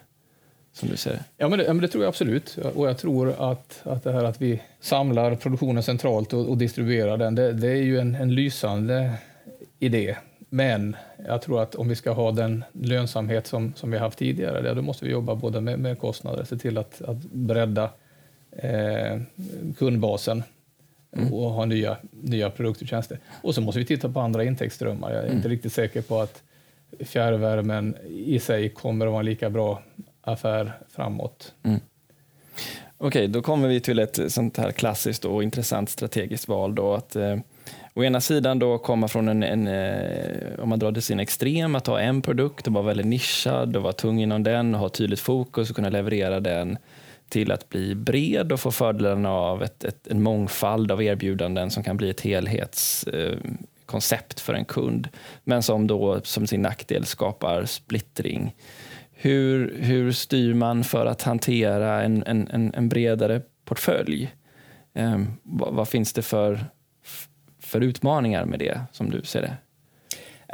[0.73, 2.57] Som du ser Ja, men det, ja, men det tror jag absolut.
[2.57, 7.17] Och jag tror att, att det här att vi samlar produktionen centralt och, och distribuerar
[7.17, 9.13] den, det, det är ju en, en lysande
[9.79, 10.15] idé.
[10.49, 10.95] Men
[11.27, 14.81] jag tror att om vi ska ha den lönsamhet som, som vi haft tidigare, då
[14.81, 17.89] måste vi jobba både med, med kostnader, se till att, att bredda
[18.51, 19.21] eh,
[19.77, 20.43] kundbasen
[21.11, 21.33] mm.
[21.33, 23.19] och ha nya, nya produkter och tjänster.
[23.41, 25.11] Och så måste vi titta på andra intäktsströmmar.
[25.11, 25.37] Jag är mm.
[25.37, 26.43] inte riktigt säker på att
[26.99, 29.83] fjärrvärmen i sig kommer att vara en lika bra
[30.21, 31.53] affär framåt.
[31.63, 31.79] Mm.
[32.97, 36.75] Okej, okay, då kommer vi till ett sånt här klassiskt och intressant strategiskt val.
[36.75, 37.37] Då, att eh,
[37.97, 41.75] å ena sidan då komma från en, en eh, om man drar det sin extrem,
[41.75, 44.89] att ha en produkt och vara väldigt nischad och vara tung inom den och ha
[44.89, 46.77] tydligt fokus och kunna leverera den
[47.29, 51.83] till att bli bred och få fördelarna av ett, ett, en mångfald av erbjudanden som
[51.83, 55.07] kan bli ett helhetskoncept eh, för en kund,
[55.43, 58.55] men som då som sin nackdel skapar splittring.
[59.11, 64.31] Hur, hur styr man för att hantera en, en, en bredare portfölj?
[64.93, 66.65] Eh, vad, vad, finns det för
[67.67, 69.57] för utmaningar med det, som du ser det?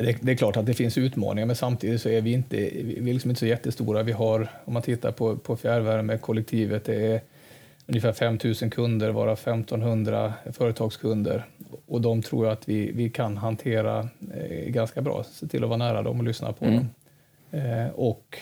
[0.04, 3.10] Det, det, är klart att det finns utmaningar, men samtidigt så är vi inte, vi
[3.10, 4.04] är liksom inte så jättestora.
[4.04, 7.22] Vi har, om man tittar på, på fjärrvärmekollektivet, det är
[7.88, 11.46] ungefär 5 000 kunder, varav 1500 företagskunder.
[11.86, 15.24] Och de tror jag att vi, vi kan hantera eh, ganska bra.
[15.24, 16.78] Se till att vara nära dem och lyssna på mm.
[16.78, 16.90] dem.
[17.62, 18.38] Eh, och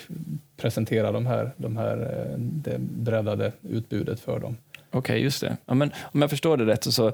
[0.57, 4.57] presentera de här, de här, eh, det breddade utbudet för dem.
[4.93, 5.57] Okej, okay, just det.
[5.65, 7.11] Ja, men om jag förstår det rätt, så, så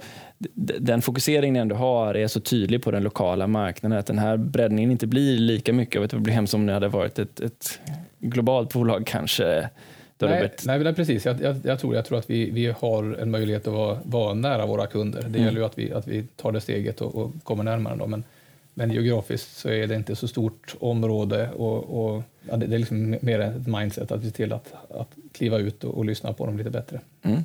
[0.79, 4.91] den fokuseringen ändå har är så tydlig på den lokala marknaden att den här breddningen
[4.91, 7.79] inte blir lika mycket av ett problem som om det hade varit ett, ett
[8.19, 9.69] globalt bolag kanske.
[10.19, 10.65] Nej, blivit...
[10.65, 11.25] nej, precis.
[11.25, 14.33] Jag, jag, jag, tror, jag tror att vi, vi har en möjlighet att vara, vara
[14.33, 15.21] nära våra kunder.
[15.21, 15.43] Det mm.
[15.43, 18.11] gäller ju att vi, att vi tar det steget och, och kommer närmare dem.
[18.11, 18.23] Men,
[18.73, 22.79] men geografiskt så är det inte så stort område och, och ja, det, det, är
[22.79, 26.45] liksom mer ett mindset att ser till att, att kliva ut och, och lyssna på
[26.45, 26.99] dem lite bättre.
[27.23, 27.43] Mm.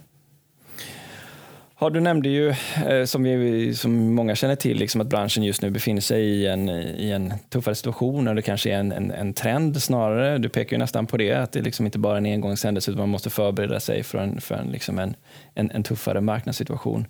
[1.83, 2.49] Ja, du nämnde ju,
[2.87, 6.47] eh, som, vi, som många känner till, liksom att branschen just nu befinner sig i
[6.47, 10.39] en, i en tuffare situation, och det kanske är en, en, en trend snarare.
[10.39, 13.01] Du pekar ju nästan på det, att det liksom inte bara är en engångshändelse, utan
[13.01, 15.17] man måste förbereda sig för en, för en, liksom en,
[15.55, 17.07] en, en tuffare marknadssituation.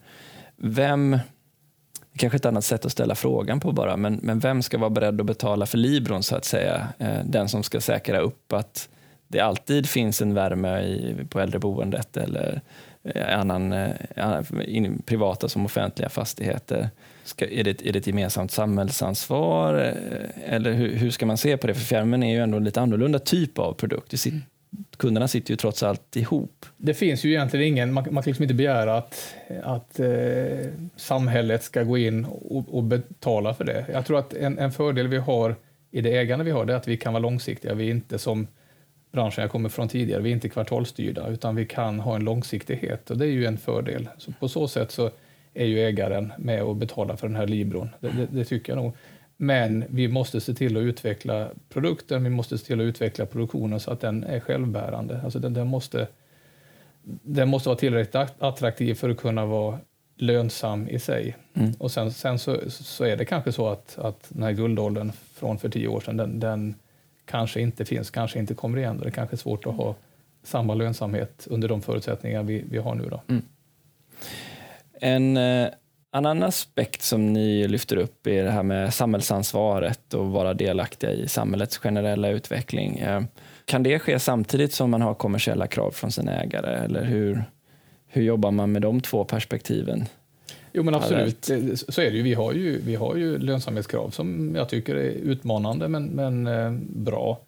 [0.56, 1.18] Vem,
[2.16, 5.20] kanske ett annat sätt att ställa frågan på bara, men, men vem ska vara beredd
[5.20, 6.88] att betala för Libron, så att säga?
[6.98, 8.88] Eh, den som ska säkra upp att
[9.28, 12.60] det alltid finns en värme i, på äldreboendet eller
[13.04, 13.90] Eh, annan, eh,
[14.66, 16.90] in, privata som offentliga fastigheter.
[17.24, 21.56] Ska, är, det, är det ett gemensamt samhällsansvar eh, eller hur, hur, ska man se
[21.56, 21.74] på det?
[21.74, 24.20] För fjärrvärmen är ju ändå en lite annorlunda typ av produkt.
[24.20, 24.40] Sitter,
[24.96, 26.66] kunderna sitter ju trots allt ihop.
[26.76, 30.06] Det finns ju egentligen ingen, man, man kan liksom inte begära att, att eh,
[30.96, 33.86] samhället ska gå in och, och, betala för det.
[33.92, 35.56] Jag tror att en, en fördel vi har
[35.90, 37.74] i det ägande vi har, det är att vi kan vara långsiktiga.
[37.74, 38.46] Vi är inte som
[39.12, 40.22] branschen jag kommer från tidigare.
[40.22, 43.58] Vi är inte kvartalsstyrda utan vi kan ha en långsiktighet och det är ju en
[43.58, 44.08] fördel.
[44.18, 45.10] Så på så sätt så
[45.54, 47.88] är ju ägaren med och betalar för den här Libron.
[48.00, 48.92] Det, det, det, tycker jag nog.
[49.36, 53.80] Men vi måste se till att utveckla produkten, vi måste se till att utveckla produktionen
[53.80, 55.20] så att den är självbärande.
[55.24, 56.08] Alltså den, den måste,
[57.22, 59.78] den måste vara tillräckligt attraktiv för att kunna vara
[60.16, 61.36] lönsam i sig.
[61.54, 61.72] Mm.
[61.78, 65.58] Och sen, sen så, så, är det kanske så att, att den här guldåldern från
[65.58, 66.74] för tio år sedan, den, den
[67.24, 68.98] kanske inte finns, kanske inte kommer igen.
[68.98, 69.94] Det är kanske är svårt att ha
[70.42, 73.08] samma lönsamhet under de förutsättningar vi, vi har nu.
[73.08, 73.22] Då.
[73.28, 73.42] Mm.
[75.00, 75.68] En eh,
[76.10, 81.28] annan aspekt som ni lyfter upp är det här med samhällsansvaret och vara delaktiga i
[81.28, 82.98] samhällets generella utveckling.
[82.98, 83.22] Eh,
[83.64, 87.44] kan det ske samtidigt som man har kommersiella krav från sina ägare eller hur,
[88.06, 90.06] hur jobbar man med de två perspektiven?
[90.72, 91.44] Jo, men absolut.
[91.88, 92.22] Så är det ju.
[92.22, 96.72] Vi har ju, vi har ju lönsamhetskrav som jag tycker är utmanande, men, men eh,
[96.88, 97.40] bra.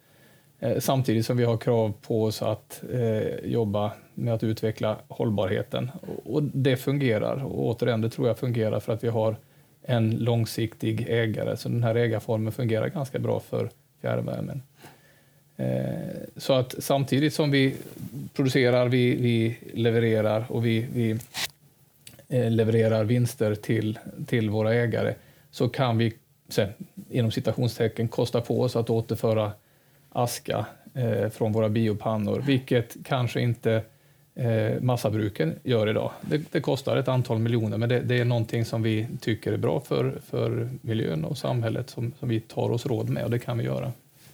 [0.59, 5.91] Eh, samtidigt som vi har krav på oss att eh, jobba med att utveckla hållbarheten.
[6.01, 7.43] Och, och det fungerar.
[7.43, 9.35] Och återigen, det tror jag fungerar för att vi har
[9.83, 11.57] en långsiktig ägare.
[11.57, 13.69] Så den här ägarformen fungerar ganska bra för
[14.01, 14.61] fjärrvärmen.
[15.57, 15.67] Eh,
[16.37, 17.75] så att samtidigt som vi
[18.33, 21.19] producerar, vi, vi levererar och vi, vi
[22.29, 25.13] Eh, levererar vinster till, till våra ägare
[25.51, 26.13] så kan vi
[26.49, 26.69] sen,
[27.09, 29.51] inom citationstecken kosta på oss att återföra
[30.09, 33.81] aska eh, från våra biopannor, vilket kanske inte
[34.35, 36.11] eh, massabruken gör idag.
[36.21, 39.57] Det, det, kostar ett antal miljoner, men det, det, är någonting som vi tycker är
[39.57, 43.39] bra för, för miljön och samhället som, som vi tar oss råd med och det
[43.39, 43.91] kan vi göra.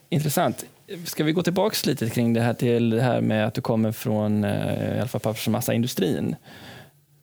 [0.09, 0.65] Intressant.
[1.05, 3.91] Ska vi gå tillbaks lite kring det här till det här med att du kommer
[3.91, 6.35] från eh, i alla fall pappers och massaindustrin.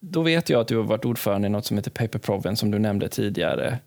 [0.01, 2.71] Då vet jag att du har varit ordförande i något som heter Paper Province som
[2.71, 3.79] du nämnde tidigare.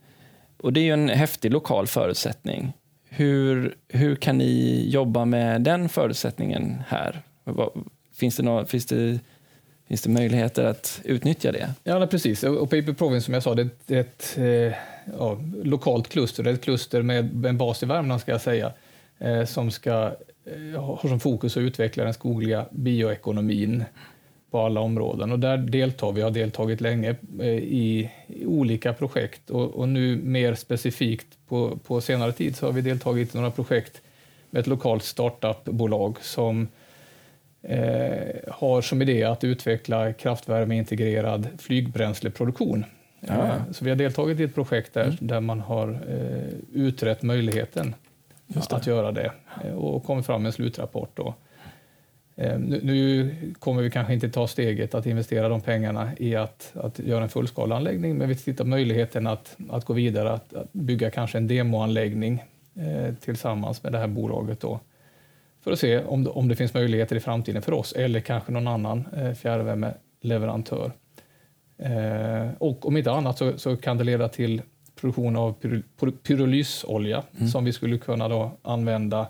[0.62, 2.74] Och det är ju en häftig lokal förutsättning.
[3.10, 7.22] Hur, hur kan ni jobba med den förutsättningen här?
[8.14, 9.20] Finns det, något, finns det,
[9.88, 11.74] finns det möjligheter att utnyttja det?
[11.84, 12.44] Ja, precis.
[12.44, 14.78] Och Paper Province, som jag sa, det är ett, ett eh,
[15.18, 16.44] ja, lokalt kluster.
[16.44, 18.72] Det är ett kluster med en bas i Värmland, ska jag säga,
[19.20, 23.84] eh, som ska eh, har som fokus att utveckla den skogliga bioekonomin
[24.52, 25.32] på alla områden.
[25.32, 30.56] Och där deltar vi, har deltagit länge i, i olika projekt och, och, nu mer
[30.56, 34.02] specifikt på, på senare tid så har vi deltagit i några projekt
[34.50, 36.68] med ett lokalt startupbolag som
[37.62, 42.86] eh, har som idé att utveckla kraftvärmeintegrerad flygbränsleproduktion.
[43.20, 43.34] Ja.
[43.34, 45.18] Eh, så vi har deltagit i ett projekt där, mm.
[45.20, 47.96] där man har eh, utrett möjligheten
[48.70, 49.32] att göra det
[49.66, 51.10] eh, och kommit fram med en slutrapport.
[51.14, 51.36] Då.
[52.42, 57.00] Eh, nu, kommer vi kanske inte ta steget att investera de pengarna i att, att
[57.00, 61.12] göra en fullskaleanläggning, men vi tittar på möjligheten att, att gå vidare, att, att bygga
[61.12, 62.44] kanske en demoanläggning
[62.76, 64.60] eh, tillsammans med det här bolaget.
[64.60, 64.80] Då
[65.64, 68.52] för att se om det, om det finns möjligheter i framtiden för oss eller kanske
[68.52, 70.92] någon annan eh, fjärrvärmeleverantör.
[71.78, 74.62] Eh, och om inte annat så, så, kan det leda till
[74.96, 77.48] produktion av pyro, pyrolysolja mm.
[77.48, 79.28] som vi skulle kunna då använda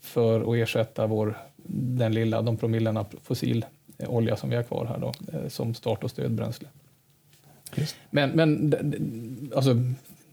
[0.00, 1.36] för att ersätta vår,
[1.68, 6.10] den lilla, de promillerna fossilolja som vi har kvar här då, eh, som start och
[6.10, 6.68] stödbränsle.
[7.74, 7.96] Just.
[8.10, 9.76] Men, men alltså,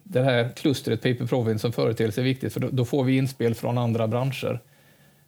[0.03, 3.55] det här klustret Paper Province som företeelse är viktigt för då, då får vi inspel
[3.55, 4.59] från andra branscher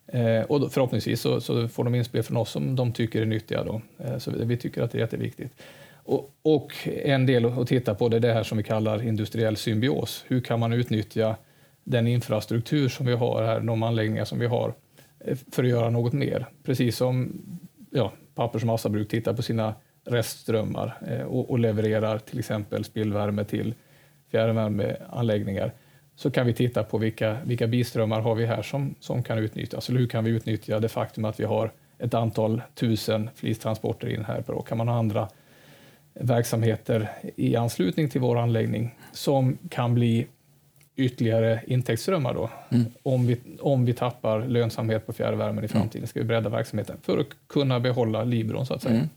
[0.08, 3.26] Eh, och då, förhoppningsvis så, så, får de inspel från oss som de tycker är
[3.26, 3.64] nyttiga.
[3.64, 3.82] Då.
[3.98, 5.52] Eh, så vi, vi, tycker att det är jätteviktigt.
[5.94, 9.58] Och, och, en del att titta på det är det här som vi kallar industriell
[9.58, 10.26] symbios.
[10.28, 11.36] Hur kan man utnyttja
[11.84, 14.74] den infrastruktur som vi har här, de anläggningar som vi har,
[15.26, 16.46] Eh, för att göra något mer?
[16.64, 17.42] Precis som
[17.90, 19.74] ja, pappers och massabruk tittar på sina
[20.06, 23.74] restströmmar eh, och, och levererar till exempel spillvärme till
[24.32, 25.72] fjärrvärmeanläggningar
[26.16, 29.90] så kan vi titta på vilka, vilka biströmmar har vi här som, som kan utnyttjas.
[29.90, 34.26] Eller hur kan vi utnyttja det faktum att vi har ett antal tusen flistransporter in
[34.26, 34.62] här per år?
[34.62, 35.30] Kan man ha andra
[36.14, 40.28] verksamheter i anslutning till vår anläggning som kan bli
[40.96, 42.50] ytterligare intäktsströmmar då.
[42.70, 42.86] Mm.
[43.04, 47.18] Om, vi, om vi tappar lönsamhet på fjärrvärmen i framtiden ska vi bredda verksamheten för
[47.18, 48.96] att kunna behålla Libron så att säga.
[48.96, 49.10] Mm.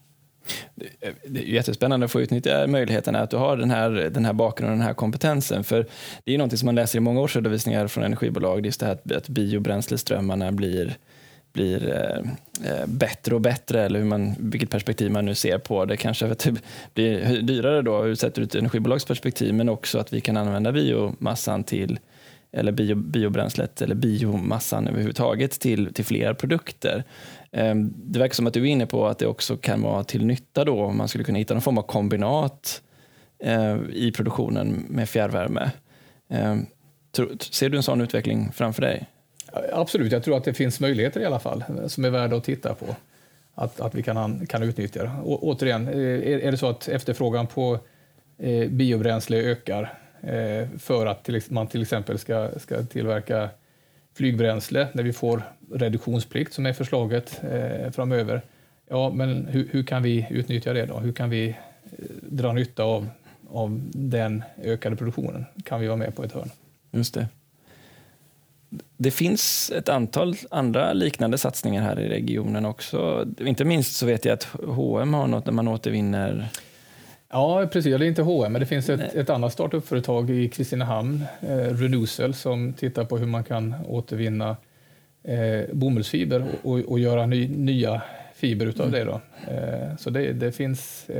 [1.28, 4.78] Det är jättespännande att få utnyttja möjligheterna att du har den här, den här bakgrunden,
[4.78, 5.64] den här kompetensen.
[5.64, 5.86] För
[6.24, 9.28] det är något som man läser i många årsredovisningar från energibolag, just det här att
[9.28, 10.96] biobränsleströmmarna blir,
[11.58, 15.84] blir eh, eh, bättre och bättre, eller hur man, vilket perspektiv man nu ser på
[15.84, 15.96] det.
[15.96, 16.62] Kanske att det
[16.94, 21.64] blir dyrare då, sett ur ett energibolags perspektiv, men också att vi kan använda biomassan
[21.64, 21.98] till
[22.52, 27.04] eller bio, biobränslet eller biomassan överhuvudtaget till, till fler produkter.
[27.52, 30.26] Ehm, det verkar som att du är inne på att det också kan vara till
[30.26, 32.82] nytta då om man skulle kunna hitta någon form av kombinat
[33.44, 35.70] eh, i produktionen med fjärrvärme.
[36.30, 36.66] Ehm,
[37.50, 39.06] ser du en sån utveckling framför dig?
[39.72, 42.44] Absolut, jag tror att det finns möjligheter i alla fall eh, som är värda att
[42.44, 42.96] titta på.
[43.54, 45.10] Att, att vi kan, kan utnyttja det.
[45.24, 47.78] Å, återigen, eh, är, är det så att efterfrågan på
[48.38, 53.48] eh, biobränsle ökar eh, för att till, man till exempel ska, ska tillverka
[54.14, 58.42] flygbränsle när vi får reduktionsplikt som är förslaget eh, framöver.
[58.88, 60.98] Ja, men hur, hur, kan vi utnyttja det då?
[60.98, 61.54] Hur kan vi eh,
[62.22, 63.08] dra nytta av,
[63.48, 65.44] av den ökade produktionen?
[65.64, 66.50] Kan vi vara med på ett hörn?
[66.90, 67.28] Just det.
[68.96, 73.26] Det finns ett antal andra liknande satsningar här i regionen också.
[73.40, 76.48] Inte minst så vet jag att H&M har något där man återvinner
[77.30, 77.98] Ja, precis.
[77.98, 82.34] Det är inte H&M, men det finns ett, ett annat startupföretag i Kristinehamn, eh, Renusel,
[82.34, 84.56] som tittar på hur man kan återvinna
[85.22, 88.02] eh, bomullsfiber och, och göra ny, nya
[88.34, 88.98] fiber utav mm.
[88.98, 89.04] det.
[89.04, 89.20] Då.
[89.98, 91.10] Så det, det finns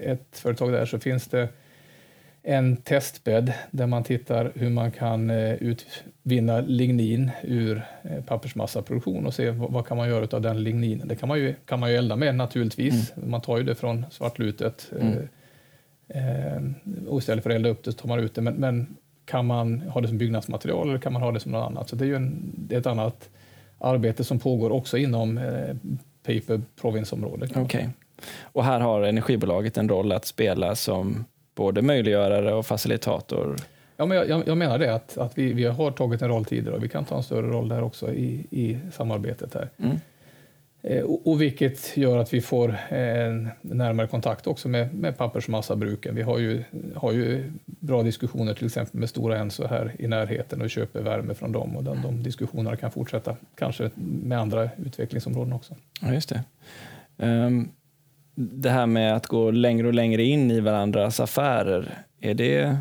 [0.00, 1.48] ett företag där så finns det
[2.42, 7.84] en testbädd där man tittar hur man kan utvinna lignin ur
[8.26, 11.08] pappersmassaproduktion och se vad kan man göra av den ligninen.
[11.08, 13.12] Det kan man ju, kan man ju elda med naturligtvis.
[13.16, 13.30] Mm.
[13.30, 14.90] Man tar ju det från svartlutet.
[15.00, 15.28] Mm.
[17.08, 18.40] och istället för att elda upp det tar man ut det.
[18.40, 21.66] Men, men kan man ha det som byggnadsmaterial eller kan man ha det som något
[21.66, 21.88] annat?
[21.88, 23.28] Så det är ju en, det är ett annat
[23.78, 25.76] arbete som pågår också inom eh,
[26.22, 27.56] paper province-området.
[27.56, 27.86] Okay.
[28.42, 31.24] Och här har energibolaget en roll att spela som
[31.54, 33.56] både möjliggörare och facilitator?
[33.96, 36.76] Ja, men jag, jag menar det, att, att vi, vi har tagit en roll tidigare
[36.76, 39.54] och vi kan ta en större roll där också i, i samarbetet.
[39.54, 39.70] här.
[39.76, 39.96] Mm.
[40.82, 46.14] Eh, och, vilket gör att vi får en närmare kontakt också med, med pappersmassabruken.
[46.14, 50.62] Vi har ju, har ju bra diskussioner till exempel med Stora Enso här i närheten
[50.62, 51.76] och köper värme från dem.
[51.76, 55.76] Och den, de diskussionerna kan fortsätta, kanske med andra utvecklingsområden också.
[56.00, 56.44] Ja, just det.
[57.16, 57.72] Um,
[58.34, 62.76] det här med att gå längre och längre in i varandras affärer, är det,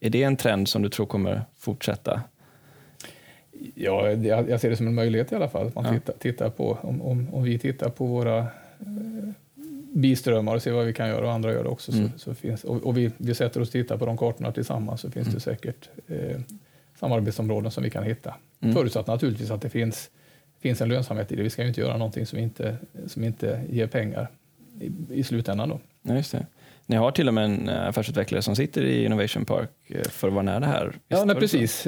[0.00, 2.22] är det en trend som du tror kommer fortsätta?
[3.74, 5.70] Ja, jag ser det som en möjlighet i alla fall.
[5.74, 5.92] Man ja.
[5.92, 8.46] tittar, tittar, på, om, om, om, vi tittar på våra eh,
[9.92, 11.92] biströmmar och ser vad vi kan göra och andra gör det också.
[11.92, 12.10] Mm.
[12.12, 15.00] Så, så, finns, och, och vi, vi, sätter oss och tittar på de kartorna tillsammans
[15.00, 15.34] så finns mm.
[15.34, 16.40] det säkert eh,
[17.00, 18.34] samarbetsområden som vi kan hitta.
[18.60, 18.74] Mm.
[18.74, 20.10] Förutsatt naturligtvis att det finns,
[20.62, 21.42] finns en lönsamhet i det.
[21.42, 24.28] Vi ska ju inte göra någonting som inte, som inte ger pengar
[24.80, 25.68] i, i slutändan.
[25.68, 25.80] Då.
[26.02, 26.46] Ja, just det.
[26.86, 30.28] Ni har till och med en eh, affärsutvecklare som sitter i Innovation Park eh, för
[30.28, 30.92] att vara nära här.
[31.08, 31.86] ja, nej, precis.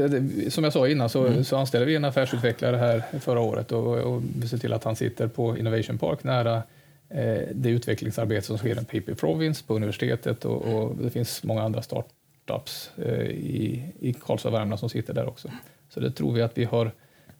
[0.48, 1.44] Som jag sa innan så, mm.
[1.44, 4.96] så anställde vi en affärsutvecklare här förra året och, och vi ser till att han
[4.96, 6.62] sitter på Innovation Park nära
[7.08, 11.62] eh, det utvecklingsarbete som sker i Paper Province på universitetet och, och, det finns många
[11.62, 15.48] andra startups eh, i, i Karlstad och Värmland som sitter där också.
[15.88, 16.90] Så det tror vi att vi har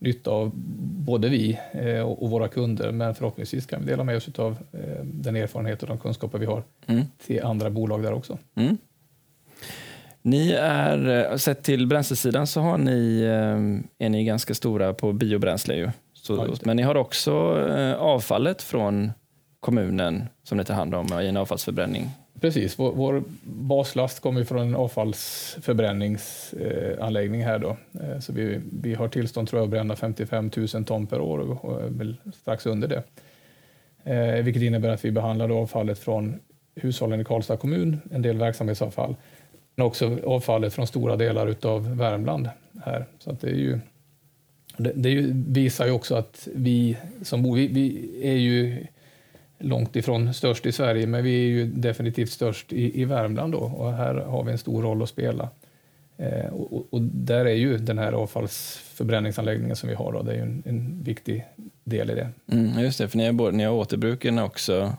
[0.05, 0.51] nytta av
[1.05, 5.05] både vi eh, och våra kunder, men förhoppningsvis kan vi dela med oss av eh,
[5.05, 7.05] den erfarenhet och de kunskaper vi har mm.
[7.27, 8.39] till andra bolag där också.
[8.55, 8.77] Mm.
[10.23, 13.23] Ni är, eh, sett till bränslesidan så har ni,
[13.99, 15.75] är ni ganska stora på biobränsle.
[15.75, 15.91] Ju.
[16.13, 17.33] Så, ja, men ni har också
[17.99, 19.13] avfallet från
[19.61, 22.11] kommunen som ni tar hand om i en avfallsförbränning.
[22.45, 27.59] Precis, vår, vår baslast kommer från en avfallsförbränningsanläggning här.
[27.59, 27.77] Då.
[28.01, 31.65] Eh, så vi, vi har tillstånd tror jag, att bränna 55 000 ton per år
[31.65, 33.03] och är väl strax under det.
[34.05, 36.41] Eh, vilket innebär att vi behandlar avfallet från
[36.75, 39.17] hushållen i Karlstad kommun, en del verksamhetsavfall,
[39.75, 42.49] men också avfallet från stora delar av Värmland.
[42.85, 43.07] här.
[43.19, 43.79] Så att det är ju,
[44.77, 48.87] det, det visar ju också att vi som bor, vi, vi är ju
[49.65, 53.59] långt ifrån störst i Sverige, men vi är ju definitivt störst i, i Värmland då,
[53.59, 55.49] och här har vi en stor roll att spela.
[56.17, 60.37] Eh, och, och, där är ju den här avfallsförbränningsanläggningen som vi har, då, det är
[60.37, 61.45] ju en, en viktig
[61.85, 62.29] del i det.
[62.53, 64.93] Mm, just det, för ni har, både, ni har återbruken också,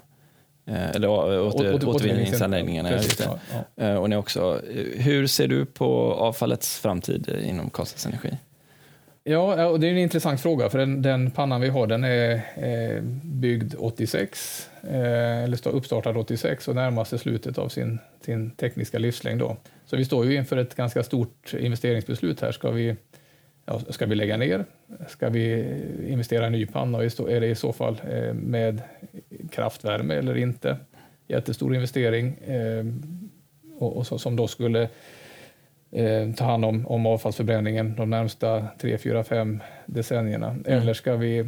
[0.65, 2.89] eh, eller åter, åter, återvinningsanläggningarna.
[2.89, 3.39] Precis, ja,
[3.75, 3.85] ja.
[3.85, 4.61] Eh, och ni också,
[4.95, 8.37] hur ser du på avfallets framtid inom Karlstads Energi?
[9.27, 12.33] Ja, och det är en intressant fråga, för den, den pannan vi har den är
[12.55, 18.99] eh, byggd 86, eh, eller uppstartad 86 och närmar sig slutet av sin, sin tekniska
[18.99, 19.39] livslängd.
[19.39, 19.57] Då.
[19.85, 22.51] Så vi står ju inför ett ganska stort investeringsbeslut här.
[22.51, 22.95] Ska vi,
[23.65, 24.65] ja, ska vi lägga ner?
[25.07, 25.75] Ska vi
[26.07, 26.97] investera i en ny panna?
[27.03, 28.81] Är det i så fall eh, med
[29.51, 30.77] kraftvärme eller inte?
[31.27, 32.85] Jättestor investering eh,
[33.77, 34.89] och, och så, som då skulle
[35.95, 40.47] eh, ta hand om, om avfallsförbränningen de närmsta 3, 4, 5 decennierna?
[40.47, 40.63] Mm.
[40.65, 41.39] Eller ska vi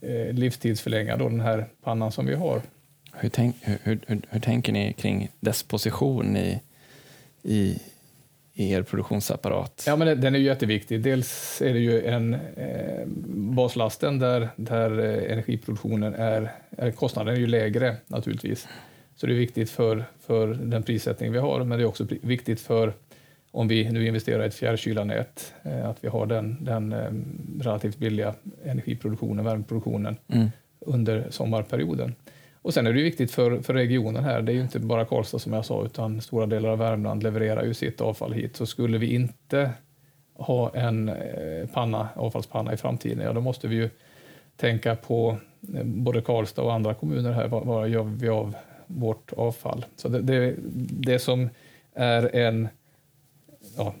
[0.00, 2.60] eh, livstidsförlänga då den här pannan som vi har?
[3.12, 6.60] Hur, tänk, hur, hur, hur, tänker ni kring dess position i,
[7.42, 7.78] i,
[8.54, 9.84] i er produktionsapparat?
[9.86, 11.02] Ja, men den är ju jätteviktig.
[11.02, 17.38] Dels är det ju en eh, baslasten där, där eh, energiproduktionen är, är, kostnaden är
[17.38, 18.68] ju lägre naturligtvis.
[19.16, 22.60] Så det är viktigt för, för den prissättning vi har, men det är också viktigt
[22.60, 22.92] för
[23.54, 27.10] om vi nu investerar i ett fjärrkylarnät, eh, att vi har den, den eh,
[27.64, 28.34] relativt billiga
[28.64, 30.48] energiproduktionen, värmeproduktionen mm.
[30.80, 32.14] under sommarperioden.
[32.54, 35.38] Och sen är det viktigt för, för regionen här, det är ju inte bara Karlstad
[35.38, 38.56] som jag sa, utan stora delar av Värmland levererar ju sitt avfall hit.
[38.56, 39.70] Så skulle vi inte
[40.34, 43.90] ha en eh, panna, avfallspanna i framtiden, ja då måste vi ju
[44.56, 45.36] tänka på
[45.84, 48.54] både Karlstad och andra kommuner här, vad, vad gör vi av
[48.86, 49.84] vårt avfall?
[49.96, 50.54] Så det, det,
[50.90, 51.48] det som
[51.94, 52.68] är en
[53.76, 53.94] ja,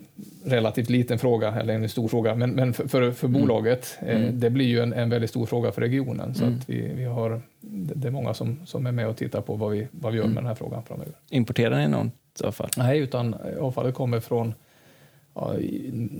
[0.44, 3.40] relativt liten fråga, eller en stor fråga, men, men för, för, för mm.
[3.40, 4.40] bolaget, eh, mm.
[4.40, 6.34] det blir ju en, en väldigt stor fråga för regionen.
[6.34, 6.58] Så mm.
[6.58, 9.72] att vi, vi har, det är många som, som är med och tittar på vad
[9.72, 10.34] vi, vad vi gör mm.
[10.34, 11.12] med den här frågan framöver.
[11.30, 12.70] Importerar ni något avfall?
[12.76, 14.54] Nej, utan avfallet kommer från,
[15.34, 15.54] ja,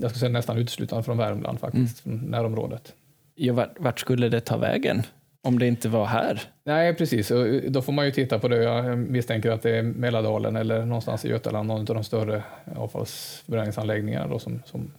[0.00, 2.18] jag ska säga nästan uteslutande från Värmland faktiskt, mm.
[2.20, 2.92] från närområdet.
[3.34, 5.02] Ja, vart, vart skulle det ta vägen?
[5.45, 6.42] Om det inte var här?
[6.64, 7.30] Nej, precis.
[7.30, 8.62] Och då får man ju titta på det.
[8.62, 12.42] Jag misstänker att det är Mälardalen eller någonstans i Götaland, någon av de större
[12.76, 14.90] avfallsförbränningsanläggningarna som, som,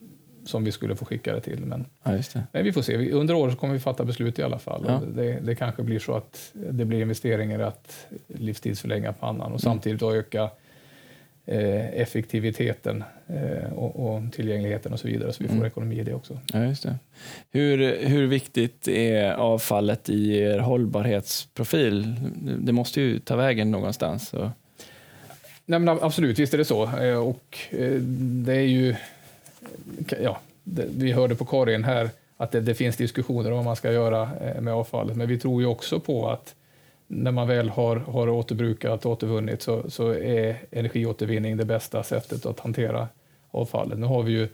[0.46, 1.66] som vi skulle få skicka det till.
[1.66, 2.44] Men, ja, det.
[2.52, 3.12] men vi får se.
[3.12, 4.86] Under året kommer vi fatta beslut i alla fall.
[4.88, 5.02] Ja.
[5.16, 9.60] Det, det, kanske blir så att det blir investeringar att livstidsförlänga pannan och mm.
[9.60, 10.50] samtidigt då öka eh,
[11.46, 15.68] effektiviteten eh, och, tillgängligheten och så vidare, så vi får mm.
[15.68, 16.40] ekonomi i det också.
[16.54, 16.96] Ja, det.
[17.52, 22.16] Hur, hur viktigt är avfallet i er hållbarhetsprofil?
[22.60, 24.34] Det måste ju ta vägen någonstans.
[24.34, 24.50] Och...
[25.66, 26.98] Nej, men absolut, visst är det så.
[26.98, 28.02] Eh, och eh,
[28.46, 28.96] det är ju...
[30.22, 33.76] Ja, det, vi hörde på Karin här att det, det, finns diskussioner om vad man
[33.76, 36.56] ska göra eh, med avfallet, men vi tror ju också på att
[37.08, 42.60] när man väl har, har återbrukat återvunnit så, så är energiåtervinning det bästa sättet att
[42.60, 43.08] hantera
[43.52, 44.00] avfallet.
[44.00, 44.48] Nu har vi ju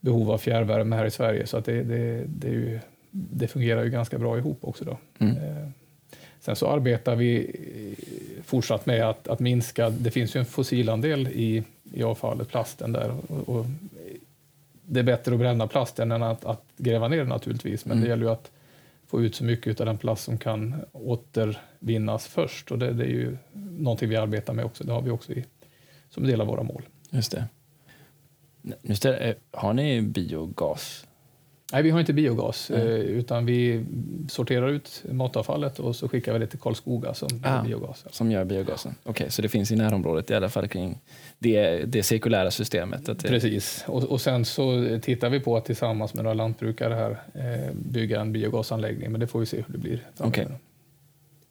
[0.00, 2.80] behov av fjärrvärme här i Sverige så att det, det, det, ju,
[3.10, 4.84] det fungerar ju ganska bra ihop också.
[4.84, 4.96] Då.
[5.18, 5.36] Mm.
[5.36, 5.68] Eh,
[6.40, 7.50] sen så arbetar vi
[8.44, 13.14] fortsatt med att, att minska, det finns ju en fossilandel i, i avfallet, plasten där.
[13.28, 13.66] Och, och
[14.86, 18.04] det är bättre att bränna plasten än att, att gräva ner den naturligtvis, men mm.
[18.04, 18.50] det gäller ju att
[19.06, 22.70] få ut så mycket av den plast som kan återvinnas först.
[22.70, 24.84] Och det, det, är ju någonting vi arbetar med också.
[24.84, 25.44] Det har vi också i,
[26.10, 26.82] som en del av våra mål.
[27.10, 27.44] Just det.
[28.82, 29.16] Just det.
[29.16, 31.06] Eh, har ni biogas?
[31.72, 32.86] Nej, vi har inte biogas, mm.
[32.88, 33.84] utan vi
[34.28, 38.04] sorterar ut matavfallet och så skickar vi det till Karlskoga som ah, biogas.
[38.10, 38.94] Som gör biogasen.
[39.02, 41.00] Okej, okay, så det finns i närområdet i alla fall kring
[41.38, 43.06] det, det cirkulära systemet?
[43.06, 43.14] Det...
[43.14, 47.74] Precis, och, och, sen så tittar vi på att tillsammans med några lantbrukare här eh,
[47.74, 50.02] bygga en biogasanläggning, men det får vi se hur det blir.
[50.18, 50.46] Okay.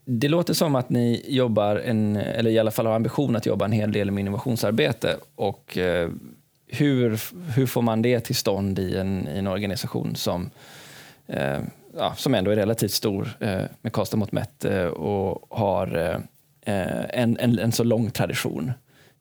[0.06, 3.66] Det låter som att ni jobbar, en, eller i alla fall har ambition att jobba
[3.66, 5.18] en hel del med innovationsarbete.
[5.36, 6.10] Och, eh,
[6.68, 7.22] hur,
[7.56, 10.50] hur får man det till stånd i en, i en organisation som,
[11.28, 11.60] eh,
[11.98, 16.20] ja, som ändå är relativt stor eh, med Karlstad mot mätt eh, och har eh,
[17.10, 18.72] en, en, en, så lång tradition?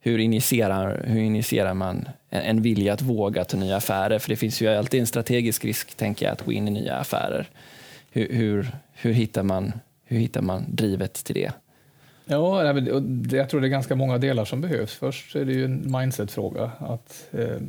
[0.01, 4.19] Hur initierar, hur initierar man en, en vilja att våga ta nya affärer?
[4.19, 6.97] För det finns ju alltid en strategisk risk, tänker jag, att gå in i nya
[6.97, 7.49] affärer.
[8.11, 9.73] Hur, hur, hur, hittar, man,
[10.05, 11.53] hur hittar man drivet till det?
[12.25, 12.65] Ja,
[13.31, 14.95] jag tror det är ganska många delar som behövs.
[14.95, 16.71] Först är det ju en mindset-fråga.
[16.79, 17.61] Att eh,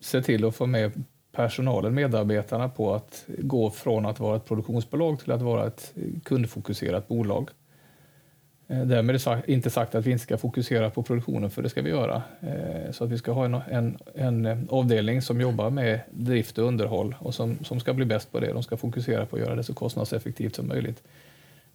[0.00, 5.20] se till att få med personalen, medarbetarna, på att gå från att vara ett produktionsbolag
[5.20, 7.50] till att vara ett kundfokuserat bolag.
[8.68, 11.68] Eh, därmed är det inte sagt att vi inte ska fokusera på produktionen, för det
[11.68, 12.22] ska vi göra.
[12.40, 16.66] Eh, så att vi ska ha en, en, en avdelning som jobbar med drift och
[16.66, 18.52] underhåll och som, som ska bli bäst på det.
[18.52, 21.02] De ska fokusera på att göra det så kostnadseffektivt som möjligt.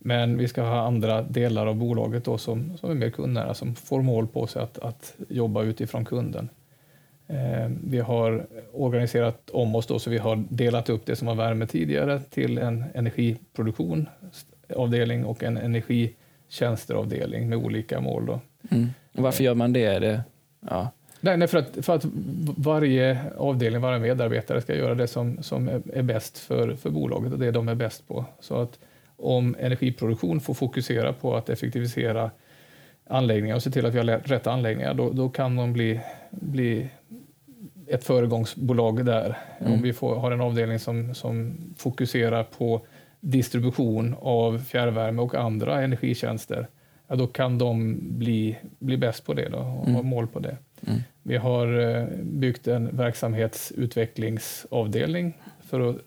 [0.03, 3.75] Men vi ska ha andra delar av bolaget då som, som är mer kundnära, som
[3.75, 6.49] får mål på sig att, att jobba utifrån kunden.
[7.27, 11.35] Eh, vi har organiserat om oss då, så vi har delat upp det som var
[11.35, 18.25] värme tidigare till en energiproduktionavdelning och en energitjänsteravdelning med olika mål.
[18.25, 18.39] Då.
[18.69, 18.89] Mm.
[19.11, 19.85] varför gör man det?
[19.85, 20.21] Är det
[20.69, 20.91] ja.
[21.19, 22.05] Nej, för, att, för att
[22.57, 27.33] varje avdelning, varje medarbetare ska göra det som, som är, är bäst för, för bolaget
[27.33, 28.25] och det de är bäst på.
[28.39, 28.79] Så att
[29.21, 32.31] om energiproduktion får fokusera på att effektivisera
[33.07, 35.99] anläggningar och se till att vi har rätt anläggningar, då, då kan de bli,
[36.29, 36.89] bli
[37.87, 39.37] ett föregångsbolag där.
[39.59, 39.73] Mm.
[39.73, 42.81] Om vi får, har en avdelning som, som fokuserar på
[43.19, 46.67] distribution av fjärrvärme och andra energitjänster,
[47.07, 49.95] ja, då kan de bli, bli bäst på det då, och mm.
[49.95, 50.57] ha mål på det.
[50.87, 50.99] Mm.
[51.23, 55.97] Vi har eh, byggt en verksamhetsutvecklingsavdelning för att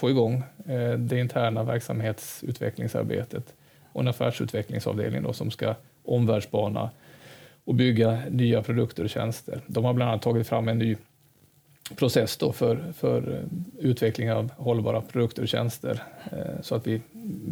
[0.00, 3.54] få igång eh, det interna verksamhetsutvecklingsarbetet
[3.92, 5.74] och en affärsutvecklingsavdelning då, som ska
[6.04, 6.90] omvärldsbana
[7.64, 9.60] och bygga nya produkter och tjänster.
[9.66, 10.96] De har bland annat tagit fram en ny
[11.96, 17.00] process då för, för eh, utveckling av hållbara produkter och tjänster eh, så att vi,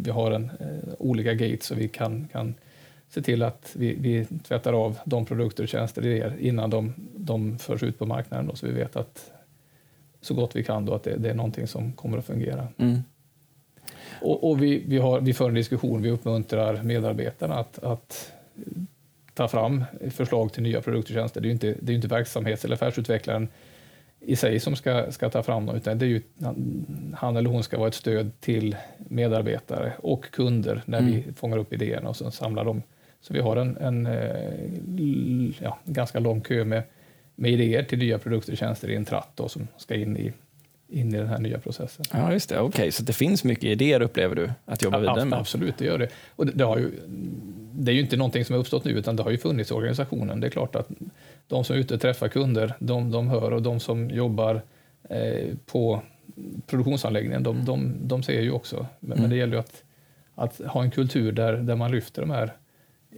[0.03, 0.51] vi har en,
[0.99, 2.55] olika gates så vi kan, kan
[3.09, 6.93] se till att vi, vi tvättar av de produkter och tjänster det är innan de,
[7.15, 9.31] de förs ut på marknaden då, så vi vet att
[10.21, 12.67] så gott vi kan då att det, det är någonting som kommer att fungera.
[12.77, 12.99] Mm.
[14.21, 18.31] Och, och, vi, vi, har, vi för en diskussion, vi uppmuntrar medarbetarna att, att
[19.33, 21.41] ta fram förslag till nya produkter och tjänster.
[21.41, 23.47] Det är ju inte, det är inte verksamhets eller affärsutvecklaren
[24.19, 26.21] i sig som ska, ska ta fram dem, utan det är ju,
[27.15, 31.11] han eller hon ska vara ett stöd till medarbetare och kunder när mm.
[31.11, 32.81] vi fångar upp idéerna och sen samlar dem.
[33.21, 36.83] Så vi har en, en eh, ja, ganska lång kö med
[37.39, 40.33] med idéer till nya produkter och tjänster i en tratt då, som ska in i,
[40.87, 42.05] in i den här nya processen.
[42.13, 42.59] Ja, just det.
[42.59, 42.91] Okej, okay.
[42.91, 45.39] så det finns mycket idéer upplever du att jobba vidare med?
[45.39, 46.09] Absolut, det gör det.
[46.35, 46.91] Och det, det, har ju,
[47.73, 49.73] det är ju inte någonting som har uppstått nu, utan det har ju funnits i
[49.73, 50.39] organisationen.
[50.39, 50.89] Det är klart att
[51.47, 54.61] de som är ute och träffar kunder, de, de hör och de som jobbar
[55.09, 56.01] eh, på
[56.67, 58.85] produktionsanläggningen, de, de, de ser ju också.
[58.99, 59.21] Men, mm.
[59.21, 59.83] men det gäller ju att,
[60.35, 62.53] att ha en kultur där, där man lyfter de här